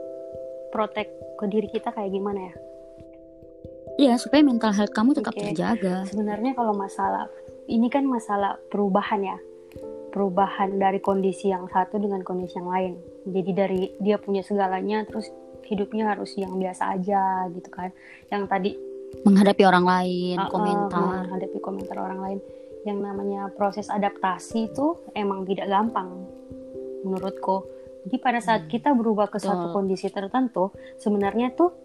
protek 0.70 1.10
ke 1.36 1.46
diri 1.50 1.68
kita 1.68 1.92
kayak 1.92 2.14
gimana 2.14 2.40
ya? 2.40 2.56
Iya, 4.00 4.14
supaya 4.16 4.40
mental 4.46 4.72
health 4.72 4.96
kamu 4.96 5.12
tetap 5.20 5.36
okay. 5.36 5.52
terjaga. 5.52 6.08
Sebenarnya 6.08 6.56
kalau 6.56 6.72
masalah 6.72 7.28
ini 7.68 7.92
kan 7.92 8.08
masalah 8.08 8.56
perubahan 8.72 9.20
ya. 9.20 9.38
Perubahan 10.10 10.80
dari 10.80 11.04
kondisi 11.04 11.52
yang 11.52 11.68
satu 11.68 12.00
dengan 12.00 12.24
kondisi 12.24 12.58
yang 12.58 12.72
lain. 12.72 12.94
Jadi 13.28 13.52
dari 13.52 13.82
dia 14.00 14.18
punya 14.18 14.42
segalanya 14.42 15.04
terus 15.04 15.28
hidupnya 15.68 16.16
harus 16.16 16.34
yang 16.40 16.56
biasa 16.56 16.96
aja 16.96 17.46
gitu 17.52 17.70
kan. 17.70 17.92
Yang 18.32 18.44
tadi 18.48 18.72
menghadapi 19.26 19.64
orang 19.66 19.86
lain, 19.86 20.38
uh, 20.38 20.50
komentar, 20.50 21.26
menghadapi 21.28 21.58
komentar 21.60 21.98
orang 21.98 22.20
lain. 22.22 22.40
Yang 22.88 23.00
namanya 23.04 23.42
proses 23.54 23.92
adaptasi 23.92 24.72
itu 24.72 24.96
emang 25.12 25.44
tidak 25.44 25.68
gampang 25.68 26.26
menurutku 27.04 27.80
jadi 28.08 28.18
pada 28.20 28.40
saat 28.40 28.66
hmm. 28.68 28.72
kita 28.72 28.90
berubah 28.96 29.28
ke 29.28 29.38
suatu 29.42 29.76
kondisi 29.76 30.08
tertentu, 30.08 30.72
sebenarnya 30.98 31.52
tuh 31.54 31.76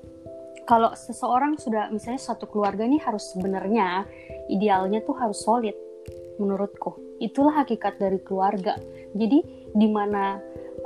kalau 0.65 0.95
seseorang 0.97 1.59
sudah 1.61 1.91
misalnya 1.93 2.23
satu 2.23 2.49
keluarga 2.49 2.87
ini 2.87 2.97
harus 3.03 3.35
sebenarnya 3.35 4.09
idealnya 4.49 5.03
tuh 5.03 5.13
harus 5.19 5.43
solid 5.43 5.75
menurutku. 6.39 7.19
Itulah 7.19 7.63
hakikat 7.63 7.99
dari 7.99 8.23
keluarga. 8.23 8.79
Jadi 9.13 9.39
di 9.75 9.89
mana 9.91 10.39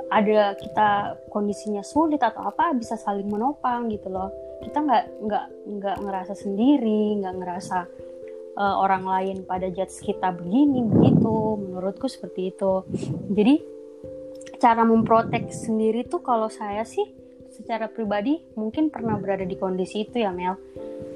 ada 0.09 0.57
kita 0.57 1.21
kondisinya 1.29 1.85
sulit 1.85 2.19
atau 2.19 2.49
apa 2.49 2.73
bisa 2.73 2.97
saling 2.97 3.29
menopang 3.29 3.87
gitu 3.93 4.09
loh. 4.09 4.33
Kita 4.59 4.77
nggak 4.83 5.05
nggak 5.23 5.45
nggak 5.79 5.97
ngerasa 6.03 6.33
sendiri, 6.35 7.19
nggak 7.23 7.35
ngerasa 7.39 7.77
uh, 8.59 8.75
orang 8.79 9.07
lain 9.07 9.37
pada 9.47 9.71
judge 9.71 10.03
kita 10.03 10.35
begini 10.35 10.83
begitu. 10.85 11.59
Menurutku 11.59 12.11
seperti 12.11 12.51
itu. 12.51 12.83
Jadi 13.31 13.55
cara 14.59 14.83
memprotek 14.83 15.47
sendiri 15.49 16.03
tuh 16.05 16.19
kalau 16.19 16.51
saya 16.51 16.83
sih 16.83 17.07
secara 17.49 17.91
pribadi 17.91 18.39
mungkin 18.55 18.87
pernah 18.87 19.19
berada 19.19 19.43
di 19.43 19.55
kondisi 19.59 20.07
itu 20.07 20.23
ya 20.23 20.31
Mel. 20.31 20.55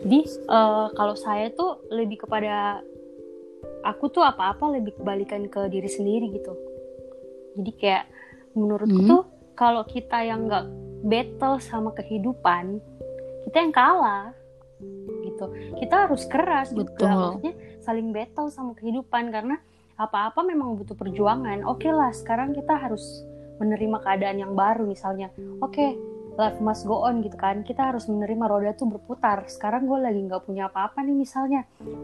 Jadi 0.04 0.20
uh, 0.52 0.92
kalau 0.92 1.16
saya 1.16 1.52
tuh 1.52 1.88
lebih 1.92 2.28
kepada 2.28 2.84
aku 3.84 4.12
tuh 4.12 4.24
apa-apa 4.24 4.80
lebih 4.80 5.00
kebalikan 5.00 5.48
ke 5.48 5.72
diri 5.72 5.88
sendiri 5.88 6.28
gitu. 6.36 6.54
Jadi 7.60 7.72
kayak 7.80 8.06
menurutku 8.56 9.02
hmm. 9.04 9.10
tuh 9.12 9.24
kalau 9.54 9.84
kita 9.86 10.24
yang 10.26 10.50
nggak 10.50 10.66
battle 11.04 11.60
sama 11.60 11.92
kehidupan, 11.94 12.80
kita 13.50 13.58
yang 13.64 13.74
kalah. 13.74 14.32
Gitu. 15.24 15.46
Kita 15.80 16.08
harus 16.08 16.24
keras 16.28 16.70
Betul. 16.72 16.96
juga 16.96 17.08
maksudnya 17.16 17.54
saling 17.80 18.10
battle 18.12 18.50
sama 18.52 18.72
kehidupan. 18.76 19.32
Karena 19.32 19.56
apa-apa 19.98 20.42
memang 20.44 20.76
butuh 20.76 20.98
perjuangan. 20.98 21.64
Oke 21.66 21.88
okay 21.88 21.92
lah, 21.94 22.12
sekarang 22.12 22.52
kita 22.58 22.76
harus 22.76 23.24
menerima 23.62 24.02
keadaan 24.02 24.38
yang 24.42 24.54
baru. 24.58 24.84
Misalnya 24.90 25.30
oke 25.62 25.72
okay, 25.72 25.96
life 26.36 26.58
must 26.60 26.90
go 26.90 27.06
on 27.06 27.22
gitu 27.22 27.38
kan. 27.38 27.62
Kita 27.62 27.94
harus 27.94 28.10
menerima 28.10 28.46
roda 28.50 28.72
tuh 28.74 28.90
berputar. 28.90 29.46
Sekarang 29.46 29.86
gue 29.86 30.00
lagi 30.02 30.22
nggak 30.26 30.44
punya 30.44 30.68
apa-apa 30.70 31.06
nih 31.06 31.16
misalnya. 31.16 31.62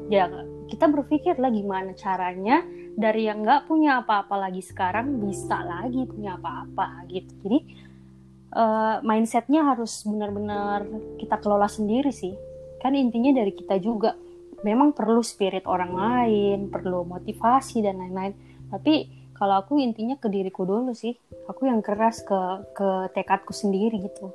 Ya 0.07 0.29
kita 0.69 0.85
berpikir 0.89 1.41
lah 1.41 1.49
gimana 1.49 1.97
caranya 1.97 2.61
dari 2.93 3.25
yang 3.25 3.41
nggak 3.41 3.65
punya 3.65 4.03
apa-apa 4.05 4.49
lagi 4.49 4.61
sekarang 4.61 5.17
bisa 5.23 5.59
lagi 5.65 6.05
punya 6.05 6.37
apa-apa 6.37 7.09
gitu. 7.09 7.31
Jadi 7.41 7.88
uh, 8.53 8.97
mindsetnya 9.05 9.65
harus 9.65 10.01
benar-benar 10.05 10.85
kita 11.21 11.37
kelola 11.41 11.69
sendiri 11.69 12.09
sih. 12.09 12.33
Kan 12.79 12.95
intinya 12.95 13.35
dari 13.35 13.53
kita 13.53 13.77
juga. 13.77 14.15
Memang 14.59 14.91
perlu 14.91 15.23
spirit 15.23 15.63
orang 15.63 15.95
lain 15.95 16.59
perlu 16.67 17.07
motivasi 17.07 17.79
dan 17.79 17.95
lain-lain. 17.95 18.35
Tapi 18.67 19.07
kalau 19.31 19.63
aku 19.63 19.79
intinya 19.79 20.19
ke 20.19 20.27
diriku 20.27 20.67
dulu 20.67 20.91
sih. 20.91 21.15
Aku 21.47 21.63
yang 21.63 21.79
keras 21.79 22.23
ke 22.27 22.39
ke 22.75 22.89
tekadku 23.15 23.55
sendiri 23.55 24.03
gitu. 24.03 24.31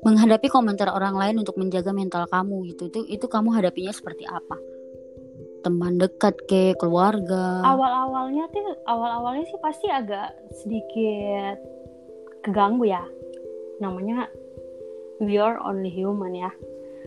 Menghadapi 0.00 0.48
komentar 0.48 0.88
orang 0.88 1.12
lain 1.12 1.44
untuk 1.44 1.60
menjaga 1.60 1.92
mental 1.92 2.24
kamu 2.24 2.72
gitu 2.72 2.88
itu 2.88 3.00
itu 3.20 3.26
kamu 3.28 3.52
hadapinya 3.52 3.92
seperti 3.92 4.24
apa? 4.24 4.56
Teman 5.60 6.00
dekat 6.00 6.40
ke 6.48 6.72
keluarga? 6.80 7.60
Awal 7.60 8.08
awalnya 8.08 8.48
tuh 8.48 8.80
awal 8.88 9.20
awalnya 9.20 9.44
sih 9.44 9.60
pasti 9.60 9.92
agak 9.92 10.32
sedikit 10.56 11.79
keganggu 12.44 12.88
ya. 12.88 13.04
Namanya 13.80 14.28
we 15.20 15.36
are 15.36 15.60
only 15.60 15.92
human 15.92 16.32
ya. 16.36 16.50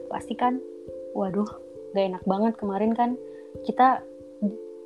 Pasti 0.10 0.38
kan 0.38 0.62
waduh 1.14 1.48
gak 1.94 2.06
enak 2.10 2.24
banget 2.26 2.54
kemarin 2.58 2.92
kan. 2.94 3.18
Kita 3.66 4.02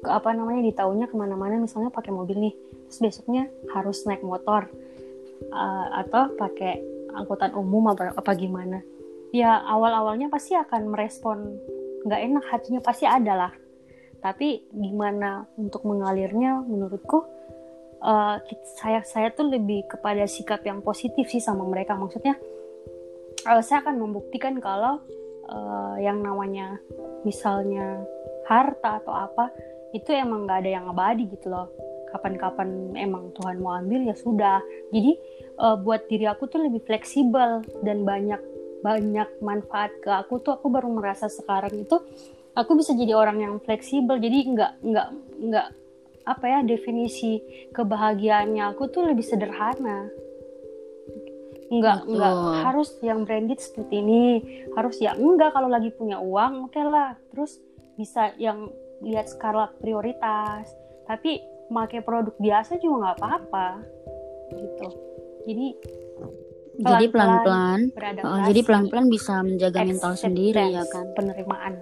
apa 0.07 0.29
namanya 0.31 0.61
di 0.63 0.73
tahunnya 0.75 1.09
ke 1.11 1.15
mana-mana 1.17 1.59
misalnya 1.59 1.91
pakai 1.91 2.11
mobil 2.15 2.37
nih. 2.39 2.55
Terus 2.87 2.99
besoknya 3.03 3.51
harus 3.75 4.03
naik 4.07 4.23
motor 4.23 4.71
uh, 5.51 5.87
atau 6.05 6.31
pakai 6.35 6.79
angkutan 7.15 7.51
umum 7.55 7.91
apa, 7.91 8.15
apa 8.15 8.31
gimana. 8.37 8.79
Ya 9.35 9.59
awal-awalnya 9.59 10.31
pasti 10.31 10.55
akan 10.55 10.87
merespon 10.91 11.59
nggak 12.07 12.21
enak 12.23 12.45
hatinya 12.47 12.79
pasti 12.79 13.03
ada 13.03 13.33
lah. 13.35 13.53
Tapi 14.23 14.71
gimana 14.71 15.45
untuk 15.59 15.83
mengalirnya 15.83 16.63
menurutku 16.63 17.36
uh, 18.01 18.37
saya 18.77 19.01
saya 19.05 19.33
tuh 19.33 19.49
lebih 19.49 19.87
kepada 19.89 20.25
sikap 20.29 20.61
yang 20.65 20.81
positif 20.81 21.29
sih 21.29 21.41
sama 21.41 21.65
mereka. 21.65 21.97
Maksudnya 21.97 22.37
uh, 23.47 23.61
saya 23.61 23.81
akan 23.85 23.95
membuktikan 23.97 24.57
kalau 24.61 25.01
uh, 25.49 25.95
yang 26.01 26.21
namanya 26.21 26.77
misalnya 27.23 28.03
harta 28.47 29.03
atau 29.03 29.13
apa 29.13 29.51
itu 29.91 30.11
emang 30.11 30.47
nggak 30.47 30.59
ada 30.65 30.71
yang 30.81 30.85
abadi 30.91 31.27
gitu 31.31 31.51
loh. 31.51 31.71
Kapan-kapan 32.07 32.95
emang 32.95 33.35
Tuhan 33.35 33.59
mau 33.59 33.75
ambil 33.75 34.07
ya 34.07 34.15
sudah. 34.15 34.63
Jadi 34.95 35.11
uh, 35.59 35.75
buat 35.75 36.07
diri 36.07 36.27
aku 36.27 36.47
tuh 36.47 36.63
lebih 36.63 36.83
fleksibel 36.87 37.63
dan 37.83 38.07
banyak 38.07 38.39
banyak 38.77 39.27
manfaat 39.41 39.91
ke 40.05 40.07
aku 40.13 40.39
tuh 40.39 40.55
aku 40.55 40.69
baru 40.69 40.87
merasa 40.87 41.27
sekarang 41.27 41.73
itu 41.73 41.97
aku 42.53 42.71
bisa 42.77 42.95
jadi 42.95 43.17
orang 43.17 43.43
yang 43.43 43.55
fleksibel. 43.59 44.15
Jadi 44.15 44.37
nggak 44.55 44.71
nggak 44.85 45.07
nggak 45.51 45.67
apa 46.27 46.45
ya 46.45 46.59
definisi 46.67 47.39
kebahagiaannya 47.71 48.75
aku 48.75 48.91
tuh 48.91 49.07
lebih 49.07 49.23
sederhana. 49.23 50.11
Nggak 51.71 52.03
Betul. 52.03 52.13
nggak 52.19 52.33
harus 52.67 52.89
yang 52.99 53.23
branded 53.23 53.59
seperti 53.63 54.03
ini. 54.03 54.25
Harus 54.75 54.99
ya 54.99 55.15
enggak 55.15 55.55
kalau 55.55 55.71
lagi 55.71 55.95
punya 55.95 56.19
uang 56.19 56.67
oke 56.67 56.75
okay 56.75 56.83
lah. 56.83 57.15
Terus 57.31 57.63
bisa 57.95 58.35
yang 58.35 58.67
lihat 58.99 59.31
skala 59.31 59.71
prioritas. 59.79 60.67
Tapi 61.07 61.39
pakai 61.71 62.03
produk 62.03 62.35
biasa 62.35 62.79
juga 62.83 63.07
nggak 63.07 63.17
apa-apa 63.23 63.67
gitu. 64.51 64.87
Jadi 65.47 65.67
jadi 66.77 67.09
pelan-pelan 67.09 67.89
oh, 68.21 68.39
jadi 68.45 68.61
pelan-pelan 68.61 69.09
bisa 69.09 69.41
menjaga 69.41 69.81
mental 69.81 70.13
sendiri 70.13 70.77
ya 70.77 70.85
kan? 70.85 71.09
penerimaan 71.17 71.73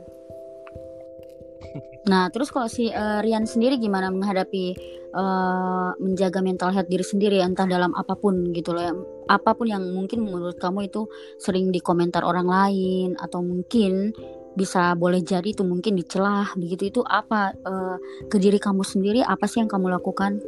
nah 2.11 2.29
terus 2.29 2.53
kalau 2.53 2.69
si 2.69 2.89
uh, 2.89 3.19
Rian 3.21 3.49
sendiri 3.49 3.81
gimana 3.81 4.13
menghadapi 4.13 4.77
uh, 5.15 5.91
menjaga 5.97 6.43
mental 6.43 6.69
health 6.75 6.91
diri 6.91 7.01
sendiri 7.01 7.41
entah 7.41 7.65
dalam 7.65 7.95
apa 7.95 8.13
pun 8.13 8.51
gitu 8.51 8.75
loh 8.75 8.83
ya 8.83 8.93
apa 9.31 9.57
pun 9.57 9.71
yang 9.71 9.81
mungkin 9.95 10.21
menurut 10.21 10.59
kamu 10.61 10.91
itu 10.91 11.09
sering 11.41 11.73
dikomentar 11.73 12.21
orang 12.21 12.45
lain 12.45 13.09
atau 13.17 13.41
mungkin 13.41 14.13
bisa 14.55 14.95
boleh 14.95 15.19
jadi 15.19 15.51
itu 15.51 15.67
mungkin 15.67 15.99
dicelah 15.99 16.55
begitu 16.55 16.87
itu 16.87 17.01
apa 17.03 17.51
uh, 17.65 17.97
ke 18.31 18.39
diri 18.39 18.61
kamu 18.61 18.85
sendiri 18.85 19.19
apa 19.25 19.49
sih 19.49 19.59
yang 19.59 19.71
kamu 19.71 19.91
lakukan 19.91 20.39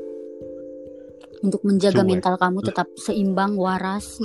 untuk 1.44 1.62
menjaga 1.68 2.02
cuek. 2.02 2.10
mental 2.10 2.36
kamu 2.40 2.60
tetap 2.64 2.88
seimbang 2.96 3.60
waras 3.60 4.18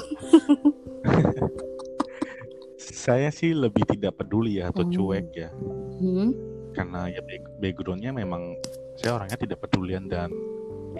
saya 3.02 3.34
sih 3.34 3.50
lebih 3.52 3.82
tidak 3.88 4.22
peduli 4.22 4.62
ya 4.62 4.70
atau 4.70 4.86
hmm. 4.86 4.92
cuek 4.94 5.26
ya 5.34 5.50
hmm. 5.98 6.51
Karena 6.72 7.08
ya 7.12 7.22
backgroundnya 7.60 8.10
memang 8.12 8.56
saya 8.98 9.20
orangnya 9.20 9.38
tidak 9.38 9.58
pedulian 9.64 10.08
dan 10.08 10.32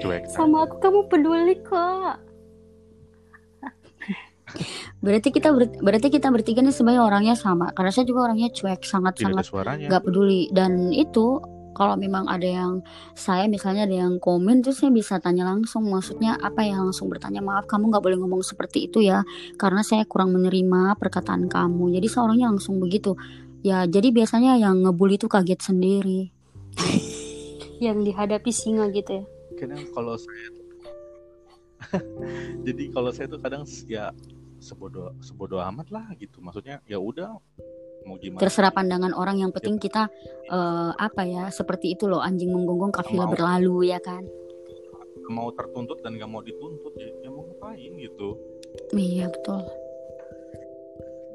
cuek. 0.01 0.29
Sama 0.31 0.65
aku 0.65 0.81
kamu 0.81 1.01
peduli 1.09 1.57
kok. 1.61 2.17
Berarti 5.03 5.29
kita 5.33 5.49
ber, 5.51 5.65
berarti 5.81 6.09
kita 6.13 6.29
bertiga 6.29 6.61
nih 6.61 6.75
sebenarnya 6.75 7.03
orangnya 7.03 7.35
sama. 7.35 7.73
Karena 7.73 7.91
saya 7.91 8.05
juga 8.05 8.31
orangnya 8.31 8.53
cuek 8.53 8.85
sangat 8.85 9.19
Tidak 9.19 9.43
sangat 9.43 9.89
nggak 9.89 10.05
peduli. 10.05 10.53
Dan 10.53 10.93
itu 10.93 11.41
kalau 11.73 11.97
memang 11.97 12.29
ada 12.29 12.45
yang 12.45 12.85
saya 13.17 13.49
misalnya 13.49 13.89
ada 13.89 13.97
yang 14.05 14.21
komen 14.21 14.61
terus 14.61 14.85
saya 14.85 14.93
bisa 14.93 15.19
tanya 15.19 15.49
langsung. 15.49 15.89
Maksudnya 15.89 16.37
apa 16.39 16.63
ya 16.63 16.79
langsung 16.79 17.09
bertanya? 17.09 17.41
Maaf 17.41 17.65
kamu 17.67 17.91
nggak 17.91 18.05
boleh 18.05 18.19
ngomong 18.21 18.43
seperti 18.45 18.93
itu 18.93 19.01
ya. 19.01 19.25
Karena 19.57 19.81
saya 19.81 20.05
kurang 20.05 20.37
menerima 20.37 21.01
perkataan 21.01 21.49
kamu. 21.49 21.97
Jadi 21.97 22.07
seorangnya 22.07 22.53
langsung 22.53 22.79
begitu 22.79 23.17
ya 23.63 23.87
jadi 23.87 24.11
biasanya 24.11 24.59
yang 24.59 24.83
ngebully 24.83 25.17
itu 25.17 25.31
kaget 25.31 25.61
sendiri. 25.63 26.29
Yang 27.83 28.15
dihadapi 28.15 28.51
singa 28.55 28.87
gitu 28.95 29.23
ya? 29.23 29.25
Kadang 29.59 29.83
kalau 29.91 30.15
saya 30.15 30.49
jadi 32.67 32.85
kalau 32.95 33.11
saya 33.11 33.27
tuh 33.27 33.43
kadang 33.43 33.67
ya 33.91 34.15
sebodoh 34.63 35.11
sebodoh 35.19 35.59
amat 35.67 35.91
lah 35.91 36.07
gitu. 36.15 36.39
Maksudnya 36.39 36.79
ya 36.87 37.03
udah 37.03 37.35
mau 38.07 38.15
gimana? 38.23 38.39
Terserah 38.39 38.71
pandangan 38.71 39.11
orang. 39.19 39.43
Yang 39.43 39.59
penting 39.59 39.77
ya. 39.79 39.83
kita 39.83 40.03
uh, 40.55 40.95
apa 40.95 41.27
ya 41.27 41.51
seperti 41.51 41.99
itu 41.99 42.07
loh 42.07 42.23
anjing 42.23 42.55
menggonggong 42.55 42.95
kafilah 42.95 43.27
berlalu 43.27 43.91
ya 43.91 43.99
kan? 43.99 44.31
Mau 45.27 45.51
tertuntut 45.51 45.99
dan 46.07 46.19
gak 46.23 46.31
mau 46.31 46.43
dituntut 46.43 46.95
ya, 46.95 47.11
ya 47.27 47.35
mau 47.35 47.51
ngapain 47.51 47.99
gitu? 47.99 48.39
Iya 48.95 49.27
betul 49.27 49.82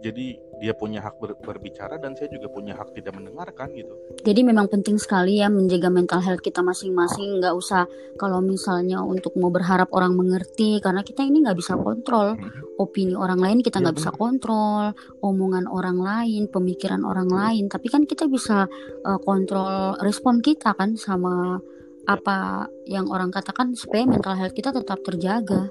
jadi 0.08 0.40
dia 0.58 0.74
punya 0.74 1.04
hak 1.04 1.22
ber, 1.22 1.38
berbicara 1.38 2.02
dan 2.02 2.18
saya 2.18 2.32
juga 2.34 2.50
punya 2.50 2.74
hak 2.74 2.96
tidak 2.98 3.14
mendengarkan 3.14 3.70
gitu. 3.78 3.94
Jadi 4.26 4.42
memang 4.42 4.66
penting 4.72 4.98
sekali 4.98 5.38
ya 5.44 5.52
menjaga 5.52 5.92
mental 5.92 6.24
health 6.24 6.42
kita 6.42 6.66
masing-masing. 6.66 7.38
Nggak 7.38 7.54
usah 7.54 7.86
kalau 8.18 8.42
misalnya 8.42 9.04
untuk 9.04 9.38
mau 9.38 9.54
berharap 9.54 9.92
orang 9.94 10.18
mengerti 10.18 10.82
karena 10.82 11.06
kita 11.06 11.22
ini 11.22 11.46
nggak 11.46 11.60
bisa 11.60 11.78
kontrol 11.78 12.40
hmm. 12.40 12.82
opini 12.82 13.14
orang 13.14 13.38
lain 13.38 13.60
kita 13.62 13.84
nggak 13.84 13.96
ya, 13.96 14.00
bisa 14.02 14.12
kontrol 14.16 14.96
omongan 15.22 15.70
orang 15.70 15.98
lain, 16.02 16.50
pemikiran 16.50 17.06
orang 17.06 17.30
lain. 17.30 17.70
Tapi 17.70 17.88
kan 17.92 18.08
kita 18.10 18.26
bisa 18.26 18.66
uh, 19.06 19.20
kontrol 19.22 20.00
respon 20.02 20.42
kita 20.42 20.74
kan 20.74 20.98
sama 20.98 21.62
ya. 21.62 21.76
apa 22.08 22.72
yang 22.88 23.12
orang 23.12 23.30
katakan 23.30 23.76
supaya 23.76 24.08
mental 24.08 24.34
health 24.34 24.56
kita 24.56 24.72
tetap 24.72 25.04
terjaga. 25.04 25.70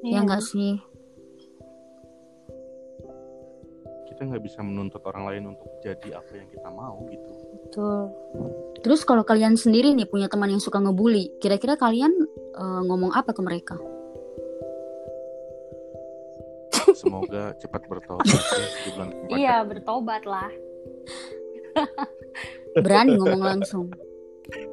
Ya, 0.00 0.20
ya 0.20 0.26
nggak 0.26 0.42
sih? 0.42 0.93
Kita 4.24 4.40
nggak 4.40 4.46
bisa 4.48 4.64
menuntut 4.64 5.04
orang 5.04 5.28
lain 5.28 5.52
untuk 5.52 5.68
jadi 5.84 6.16
apa 6.16 6.32
yang 6.32 6.48
kita 6.48 6.68
mau 6.72 6.96
gitu. 7.12 7.28
Betul. 7.68 8.00
Terus 8.80 9.04
kalau 9.04 9.20
kalian 9.20 9.60
sendiri 9.60 9.92
nih 9.92 10.08
punya 10.08 10.32
teman 10.32 10.48
yang 10.48 10.64
suka 10.64 10.80
ngebully 10.80 11.36
kira-kira 11.44 11.76
kalian 11.76 12.08
uh, 12.56 12.80
ngomong 12.88 13.12
apa 13.12 13.36
ke 13.36 13.44
mereka? 13.44 13.76
Semoga 16.96 17.52
cepat 17.60 17.84
bertobat 17.84 18.24
ya, 18.24 19.04
iya 19.28 19.56
bertobat 19.60 20.24
lah 20.24 20.48
berani 22.80 23.20
ngomong 23.20 23.44
langsung. 23.44 23.92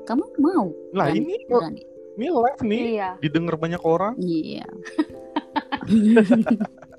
Kamu 0.08 0.40
mau? 0.40 0.72
Lah 0.96 1.12
berani? 1.12 1.28
ini 1.28 1.36
berani. 1.44 1.84
ini 2.16 2.28
live 2.32 2.62
nih 2.64 2.82
iya. 2.96 3.10
didengar 3.20 3.60
banyak 3.60 3.84
orang. 3.84 4.16
Iya. 4.16 4.64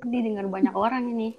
Didengar 0.03 0.45
banyak 0.51 0.75
orang 0.75 1.09
ini 1.15 1.33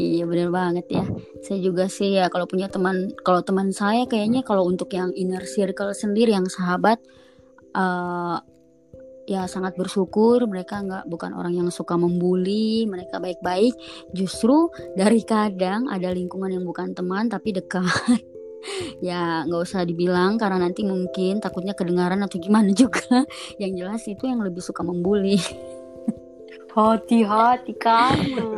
Iya 0.00 0.24
bener 0.24 0.48
banget 0.48 0.86
ya. 0.88 1.04
Saya 1.44 1.60
juga 1.60 1.84
sih 1.92 2.16
ya 2.16 2.32
kalau 2.32 2.48
punya 2.48 2.72
teman, 2.72 3.12
kalau 3.20 3.44
teman 3.44 3.68
saya 3.68 4.08
kayaknya 4.08 4.40
kalau 4.40 4.64
untuk 4.64 4.88
yang 4.96 5.12
inner 5.12 5.44
circle 5.44 5.92
sendiri 5.92 6.32
yang 6.32 6.48
sahabat, 6.48 7.04
uh, 7.76 8.40
ya 9.28 9.44
sangat 9.44 9.76
bersyukur 9.76 10.40
mereka 10.48 10.80
nggak 10.80 11.04
bukan 11.04 11.36
orang 11.36 11.52
yang 11.52 11.68
suka 11.68 12.00
membuli, 12.00 12.88
mereka 12.88 13.20
baik-baik. 13.20 13.76
Justru 14.16 14.72
dari 14.96 15.20
kadang 15.20 15.92
ada 15.92 16.08
lingkungan 16.08 16.48
yang 16.48 16.64
bukan 16.64 16.96
teman 16.96 17.28
tapi 17.28 17.52
dekat. 17.52 17.84
ya 19.04 19.44
nggak 19.44 19.60
usah 19.60 19.84
dibilang 19.84 20.40
karena 20.40 20.64
nanti 20.64 20.84
mungkin 20.84 21.44
takutnya 21.44 21.76
kedengaran 21.76 22.24
atau 22.24 22.40
gimana 22.40 22.72
juga. 22.72 23.28
yang 23.62 23.76
jelas 23.76 24.00
itu 24.08 24.24
yang 24.24 24.40
lebih 24.40 24.64
suka 24.64 24.80
membuli. 24.80 25.36
Hati-hati 26.74 27.74
kamu. 27.76 28.48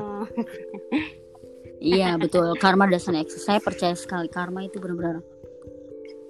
Iya 1.83 2.14
betul 2.14 2.55
karma 2.62 2.87
doesn't 2.87 3.18
exist. 3.18 3.51
Saya 3.51 3.59
percaya 3.59 3.99
sekali 3.99 4.31
karma 4.31 4.62
itu 4.62 4.79
benar-benar. 4.79 5.18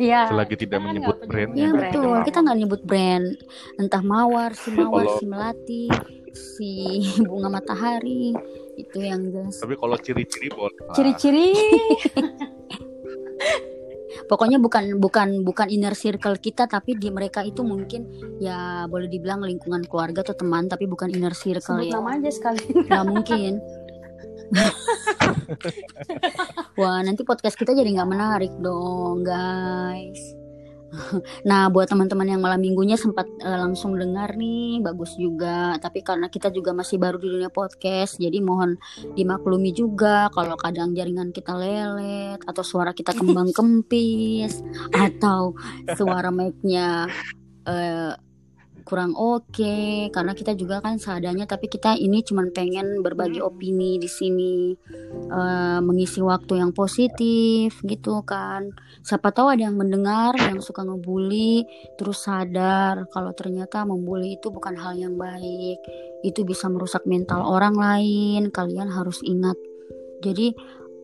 Iya. 0.00 0.32
Selagi 0.32 0.56
tidak 0.56 0.80
menyebut 0.80 1.18
brand. 1.28 1.52
Iya 1.52 1.70
betul. 1.76 2.16
Kita 2.24 2.38
nggak 2.40 2.58
nyebut 2.58 2.82
brand. 2.82 3.26
Entah 3.76 4.02
mawar, 4.02 4.56
si 4.56 4.72
mawar, 4.72 5.06
si 5.20 5.24
melati, 5.28 5.84
si 6.32 6.72
bunga 7.28 7.52
matahari 7.52 8.32
itu 8.80 8.98
yang 8.98 9.28
jelas. 9.28 9.60
Tapi 9.60 9.76
kalau 9.76 9.96
ciri-ciri 10.00 10.48
boleh. 10.48 10.74
Ciri-ciri. 10.96 11.52
Pokoknya 14.22 14.56
bukan 14.56 14.96
bukan 14.96 15.44
bukan 15.44 15.68
inner 15.68 15.92
circle 15.92 16.40
kita 16.40 16.64
tapi 16.64 16.96
di 16.96 17.12
mereka 17.12 17.44
itu 17.44 17.60
mungkin 17.60 18.06
ya 18.40 18.88
boleh 18.88 19.10
dibilang 19.10 19.44
lingkungan 19.44 19.84
keluarga 19.84 20.24
atau 20.24 20.32
teman 20.32 20.72
tapi 20.72 20.88
bukan 20.88 21.12
inner 21.12 21.36
circle 21.36 21.84
Sebut 21.84 21.92
ya. 21.92 22.00
nama 22.00 22.16
aja 22.16 22.30
sekali. 22.32 22.64
Nah, 22.88 23.04
mungkin. 23.04 23.60
Wah, 26.80 27.00
nanti 27.00 27.24
podcast 27.24 27.56
kita 27.56 27.72
jadi 27.72 27.88
nggak 27.98 28.10
menarik 28.10 28.52
dong, 28.60 29.24
guys. 29.24 30.20
Nah, 31.48 31.72
buat 31.72 31.88
teman-teman 31.88 32.36
yang 32.36 32.44
malam 32.44 32.60
minggunya 32.60 33.00
sempat 33.00 33.24
uh, 33.40 33.64
langsung 33.64 33.96
dengar 33.96 34.36
nih, 34.36 34.84
bagus 34.84 35.16
juga. 35.16 35.80
Tapi 35.80 36.04
karena 36.04 36.28
kita 36.28 36.52
juga 36.52 36.76
masih 36.76 37.00
baru 37.00 37.16
di 37.16 37.32
dunia 37.32 37.48
podcast, 37.48 38.20
jadi 38.20 38.44
mohon 38.44 38.76
dimaklumi 39.16 39.72
juga 39.72 40.28
kalau 40.36 40.52
kadang 40.60 40.92
jaringan 40.92 41.32
kita 41.32 41.56
lelet 41.56 42.36
atau 42.44 42.60
suara 42.60 42.92
kita 42.92 43.16
kembang 43.16 43.48
kempis 43.56 44.60
atau 44.92 45.56
suara 45.96 46.29
mic-nya 46.29 47.08
uh, 47.64 48.12
kurang 48.92 49.16
oke 49.16 50.12
karena 50.12 50.36
kita 50.36 50.52
juga 50.52 50.84
kan 50.84 51.00
seadanya 51.00 51.48
tapi 51.48 51.72
kita 51.72 51.96
ini 51.96 52.20
cuma 52.20 52.44
pengen 52.52 53.00
berbagi 53.00 53.40
opini 53.40 53.96
di 53.96 54.04
sini. 54.04 54.76
Uh, 55.32 55.80
mengisi 55.80 56.20
waktu 56.20 56.60
yang 56.60 56.76
positif 56.76 57.80
gitu 57.88 58.20
kan. 58.28 58.68
Siapa 59.00 59.32
tahu 59.32 59.56
ada 59.56 59.64
yang 59.64 59.80
mendengar 59.80 60.36
yang 60.36 60.60
suka 60.60 60.84
ngebully 60.84 61.64
terus 61.96 62.28
sadar 62.28 63.08
kalau 63.08 63.32
ternyata 63.32 63.88
membuli 63.88 64.36
itu 64.36 64.52
bukan 64.52 64.76
hal 64.76 64.92
yang 64.92 65.16
baik. 65.16 65.80
Itu 66.20 66.44
bisa 66.44 66.68
merusak 66.68 67.08
mental 67.08 67.48
orang 67.48 67.72
lain 67.72 68.52
kalian 68.52 68.92
harus 68.92 69.24
ingat. 69.24 69.56
Jadi 70.20 70.52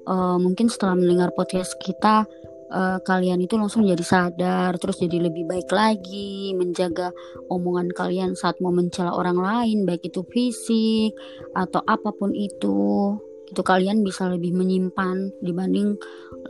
uh, 0.05 0.37
mungkin 0.37 0.69
setelah 0.69 0.93
mendengar 0.93 1.33
podcast 1.33 1.73
kita 1.81 2.29
uh, 2.73 2.99
kalian 3.03 3.41
itu 3.41 3.57
langsung 3.57 3.85
jadi 3.85 4.05
sadar 4.05 4.77
terus 4.77 5.01
jadi 5.01 5.29
lebih 5.29 5.49
baik 5.49 5.69
lagi 5.73 6.53
menjaga 6.53 7.13
omongan 7.49 7.93
kalian 7.93 8.33
saat 8.37 8.61
mau 8.61 8.73
mencela 8.73 9.17
orang 9.17 9.41
lain 9.41 9.89
baik 9.89 10.09
itu 10.13 10.25
fisik 10.29 11.13
atau 11.57 11.81
apa 11.85 12.13
pun 12.13 12.33
itu. 12.37 13.17
Itu 13.49 13.65
kalian 13.65 14.05
bisa 14.05 14.29
lebih 14.29 14.53
menyimpan 14.53 15.41
dibanding 15.41 15.97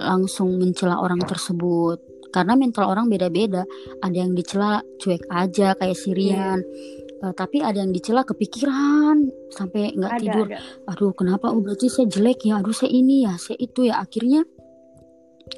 langsung 0.02 0.58
mencela 0.58 0.98
orang 0.98 1.22
tersebut. 1.22 2.02
Karena 2.28 2.58
mental 2.58 2.90
orang 2.90 3.06
beda-beda. 3.08 3.64
Ada 4.02 4.16
yang 4.26 4.34
dicela 4.34 4.82
cuek 4.98 5.30
aja 5.30 5.78
kayak 5.78 5.96
Sirian 5.96 6.60
yeah. 6.60 7.24
uh, 7.24 7.32
tapi 7.32 7.62
ada 7.64 7.80
yang 7.80 7.94
dicela 7.94 8.26
kepikiran 8.26 9.30
sampai 9.48 9.96
nggak 9.96 10.12
tidur. 10.20 10.46
ada. 10.50 10.58
aduh 10.90 11.14
kenapa? 11.14 11.54
Oh 11.54 11.62
berarti 11.62 11.86
saya 11.86 12.10
jelek 12.10 12.50
ya. 12.50 12.60
Aduh 12.60 12.74
saya 12.74 12.90
ini 12.92 13.24
ya 13.24 13.38
saya 13.38 13.56
itu 13.62 13.86
ya. 13.88 14.02
Akhirnya 14.02 14.44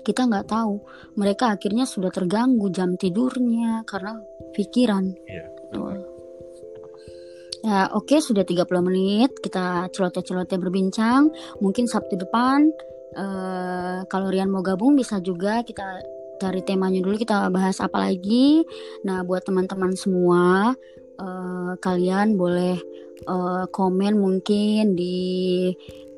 kita 0.02 0.26
nggak 0.30 0.48
tahu. 0.50 0.80
Mereka 1.18 1.58
akhirnya 1.58 1.84
sudah 1.84 2.08
terganggu 2.14 2.70
jam 2.70 2.94
tidurnya 2.94 3.82
karena 3.84 4.18
pikiran. 4.54 5.04
Iya, 5.26 5.46
ya 7.60 7.80
oke 7.92 8.08
okay, 8.08 8.18
sudah 8.22 8.46
30 8.46 8.64
menit. 8.86 9.30
Kita 9.42 9.90
celoteh-celoteh 9.92 10.56
berbincang. 10.56 11.28
Mungkin 11.60 11.90
Sabtu 11.90 12.16
depan 12.16 12.70
uh, 13.16 14.06
kalau 14.06 14.30
Rian 14.30 14.48
mau 14.48 14.64
gabung 14.64 14.94
bisa 14.94 15.18
juga 15.20 15.60
kita 15.66 16.00
dari 16.40 16.64
temanya 16.64 17.04
dulu 17.04 17.20
kita 17.20 17.52
bahas 17.52 17.78
apa 17.84 18.10
lagi. 18.10 18.64
Nah 19.04 19.20
buat 19.26 19.44
teman-teman 19.44 19.92
semua 19.92 20.72
uh, 21.20 21.72
kalian 21.76 22.40
boleh 22.40 22.80
uh, 23.28 23.68
komen 23.68 24.16
mungkin 24.16 24.96
di 24.96 25.68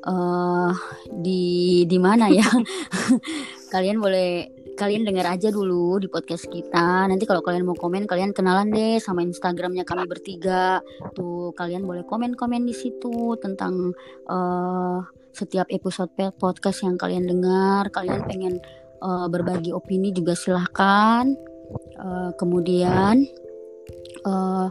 uh, 0.07 0.71
di 1.11 1.83
di 1.87 1.97
mana 1.99 2.31
ya 2.31 2.47
kalian 3.73 3.97
boleh 3.97 4.53
kalian 4.77 5.01
dengar 5.01 5.25
aja 5.33 5.49
dulu 5.49 5.97
di 5.97 6.05
podcast 6.05 6.45
kita. 6.45 7.09
Nanti 7.09 7.25
kalau 7.25 7.41
kalian 7.41 7.65
mau 7.65 7.73
komen, 7.73 8.05
kalian 8.05 8.29
kenalan 8.29 8.69
deh 8.69 9.01
sama 9.01 9.25
Instagramnya 9.25 9.81
kami 9.81 10.05
bertiga. 10.05 10.77
Tuh 11.17 11.49
kalian 11.57 11.81
boleh 11.81 12.05
komen-komen 12.05 12.69
di 12.69 12.73
situ 12.77 13.33
tentang 13.41 13.97
uh, 14.29 15.01
setiap 15.33 15.65
episode 15.73 16.13
podcast 16.37 16.85
yang 16.85 17.01
kalian 17.01 17.25
dengar. 17.25 17.89
Kalian 17.89 18.29
pengen 18.29 18.61
uh, 19.01 19.25
berbagi 19.25 19.73
opini 19.73 20.13
juga 20.13 20.37
silahkan. 20.37 21.33
Uh, 21.97 22.29
kemudian 22.37 23.25
uh, 24.29 24.69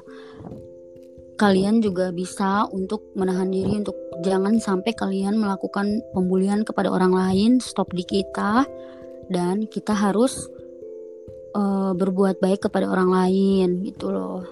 kalian 1.40 1.80
juga 1.80 2.12
bisa 2.12 2.68
untuk 2.70 3.12
menahan 3.16 3.48
diri 3.48 3.80
untuk 3.80 3.96
jangan 4.22 4.60
sampai 4.60 4.92
kalian 4.92 5.40
melakukan 5.40 6.04
pembulian 6.12 6.62
kepada 6.62 6.92
orang 6.92 7.12
lain 7.12 7.50
stop 7.58 7.90
di 7.96 8.04
kita 8.04 8.68
dan 9.32 9.64
kita 9.66 9.96
harus 9.96 10.46
uh, 11.56 11.96
berbuat 11.96 12.38
baik 12.38 12.68
kepada 12.68 12.88
orang 12.88 13.10
lain 13.10 13.68
gitu 13.86 14.12
loh. 14.12 14.44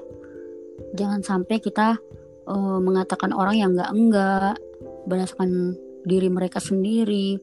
Jangan 0.97 1.21
sampai 1.21 1.61
kita 1.61 2.01
uh, 2.49 2.79
mengatakan 2.81 3.37
orang 3.37 3.61
yang 3.61 3.71
enggak 3.77 3.93
enggak 3.93 4.55
berdasarkan 5.05 5.77
diri 6.09 6.29
mereka 6.33 6.59
sendiri 6.59 7.37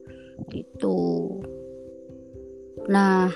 gitu. 0.50 0.98
Nah 2.90 3.30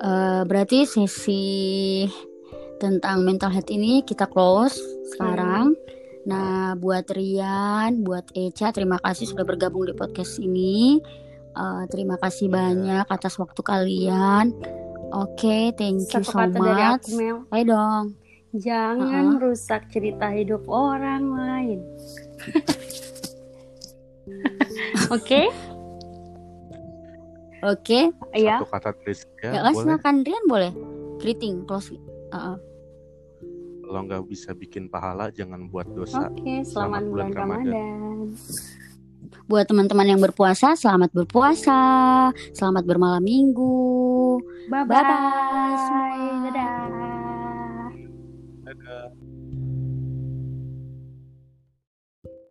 uh, 0.00 0.42
berarti 0.46 0.86
sesi 0.86 2.06
tentang 2.80 3.20
mental 3.20 3.52
health 3.52 3.68
ini 3.68 4.00
kita 4.00 4.24
close 4.24 4.80
sekarang. 5.12 5.76
Hmm. 5.76 5.98
Nah, 6.20 6.76
buat 6.76 7.08
Rian, 7.12 8.04
buat 8.04 8.28
Echa, 8.32 8.72
terima 8.72 8.96
kasih 9.00 9.28
sudah 9.28 9.44
bergabung 9.44 9.88
di 9.88 9.94
podcast 9.96 10.40
ini. 10.40 11.00
Uh, 11.56 11.84
terima 11.92 12.16
kasih 12.20 12.48
iya. 12.48 12.56
banyak 12.56 13.06
atas 13.08 13.36
waktu 13.36 13.60
kalian. 13.60 14.52
Oke, 15.10 15.44
okay, 15.44 15.64
thank 15.76 16.06
you 16.06 16.22
Satu 16.22 16.28
so 16.28 16.38
much. 16.38 16.54
Dari 16.54 16.84
aku, 16.84 17.08
Mel. 17.16 17.36
Ayo 17.52 17.64
dong. 17.72 18.04
Jangan 18.50 19.24
uh 19.26 19.32
-huh. 19.38 19.42
rusak 19.42 19.82
cerita 19.90 20.30
hidup 20.30 20.62
orang 20.68 21.24
lain. 21.34 21.78
Oke? 25.16 25.50
Oke. 27.64 28.00
Iya. 28.36 28.62
Satu 28.62 28.70
kata 28.70 28.90
please 29.02 29.26
ya. 29.42 29.50
Ya, 29.56 29.60
silakan 29.72 30.22
Rian 30.22 30.44
boleh. 30.46 30.70
Greeting, 31.18 31.66
close. 31.66 31.90
Uh 32.30 32.54
-uh 32.54 32.69
kalau 33.90 34.06
nggak 34.06 34.22
bisa 34.30 34.54
bikin 34.54 34.86
pahala 34.86 35.34
jangan 35.34 35.66
buat 35.66 35.90
dosa. 35.90 36.30
Oke, 36.30 36.46
okay, 36.46 36.58
selamat, 36.62 36.70
selamat 36.70 37.02
bulan, 37.10 37.10
bulan 37.10 37.30
Ramadan. 37.34 37.74
Ramadan. 37.74 38.26
Buat 39.50 39.66
teman-teman 39.66 40.06
yang 40.06 40.22
berpuasa, 40.22 40.78
selamat 40.78 41.10
berpuasa, 41.10 41.82
selamat 42.54 42.86
bermalam 42.86 43.18
minggu. 43.18 44.38
Bye 44.70 44.86
bye. 44.86 44.94
bye, 44.94 45.02
-bye. 45.02 46.54
Dadah. 46.54 46.78
Dadah. 46.86 47.19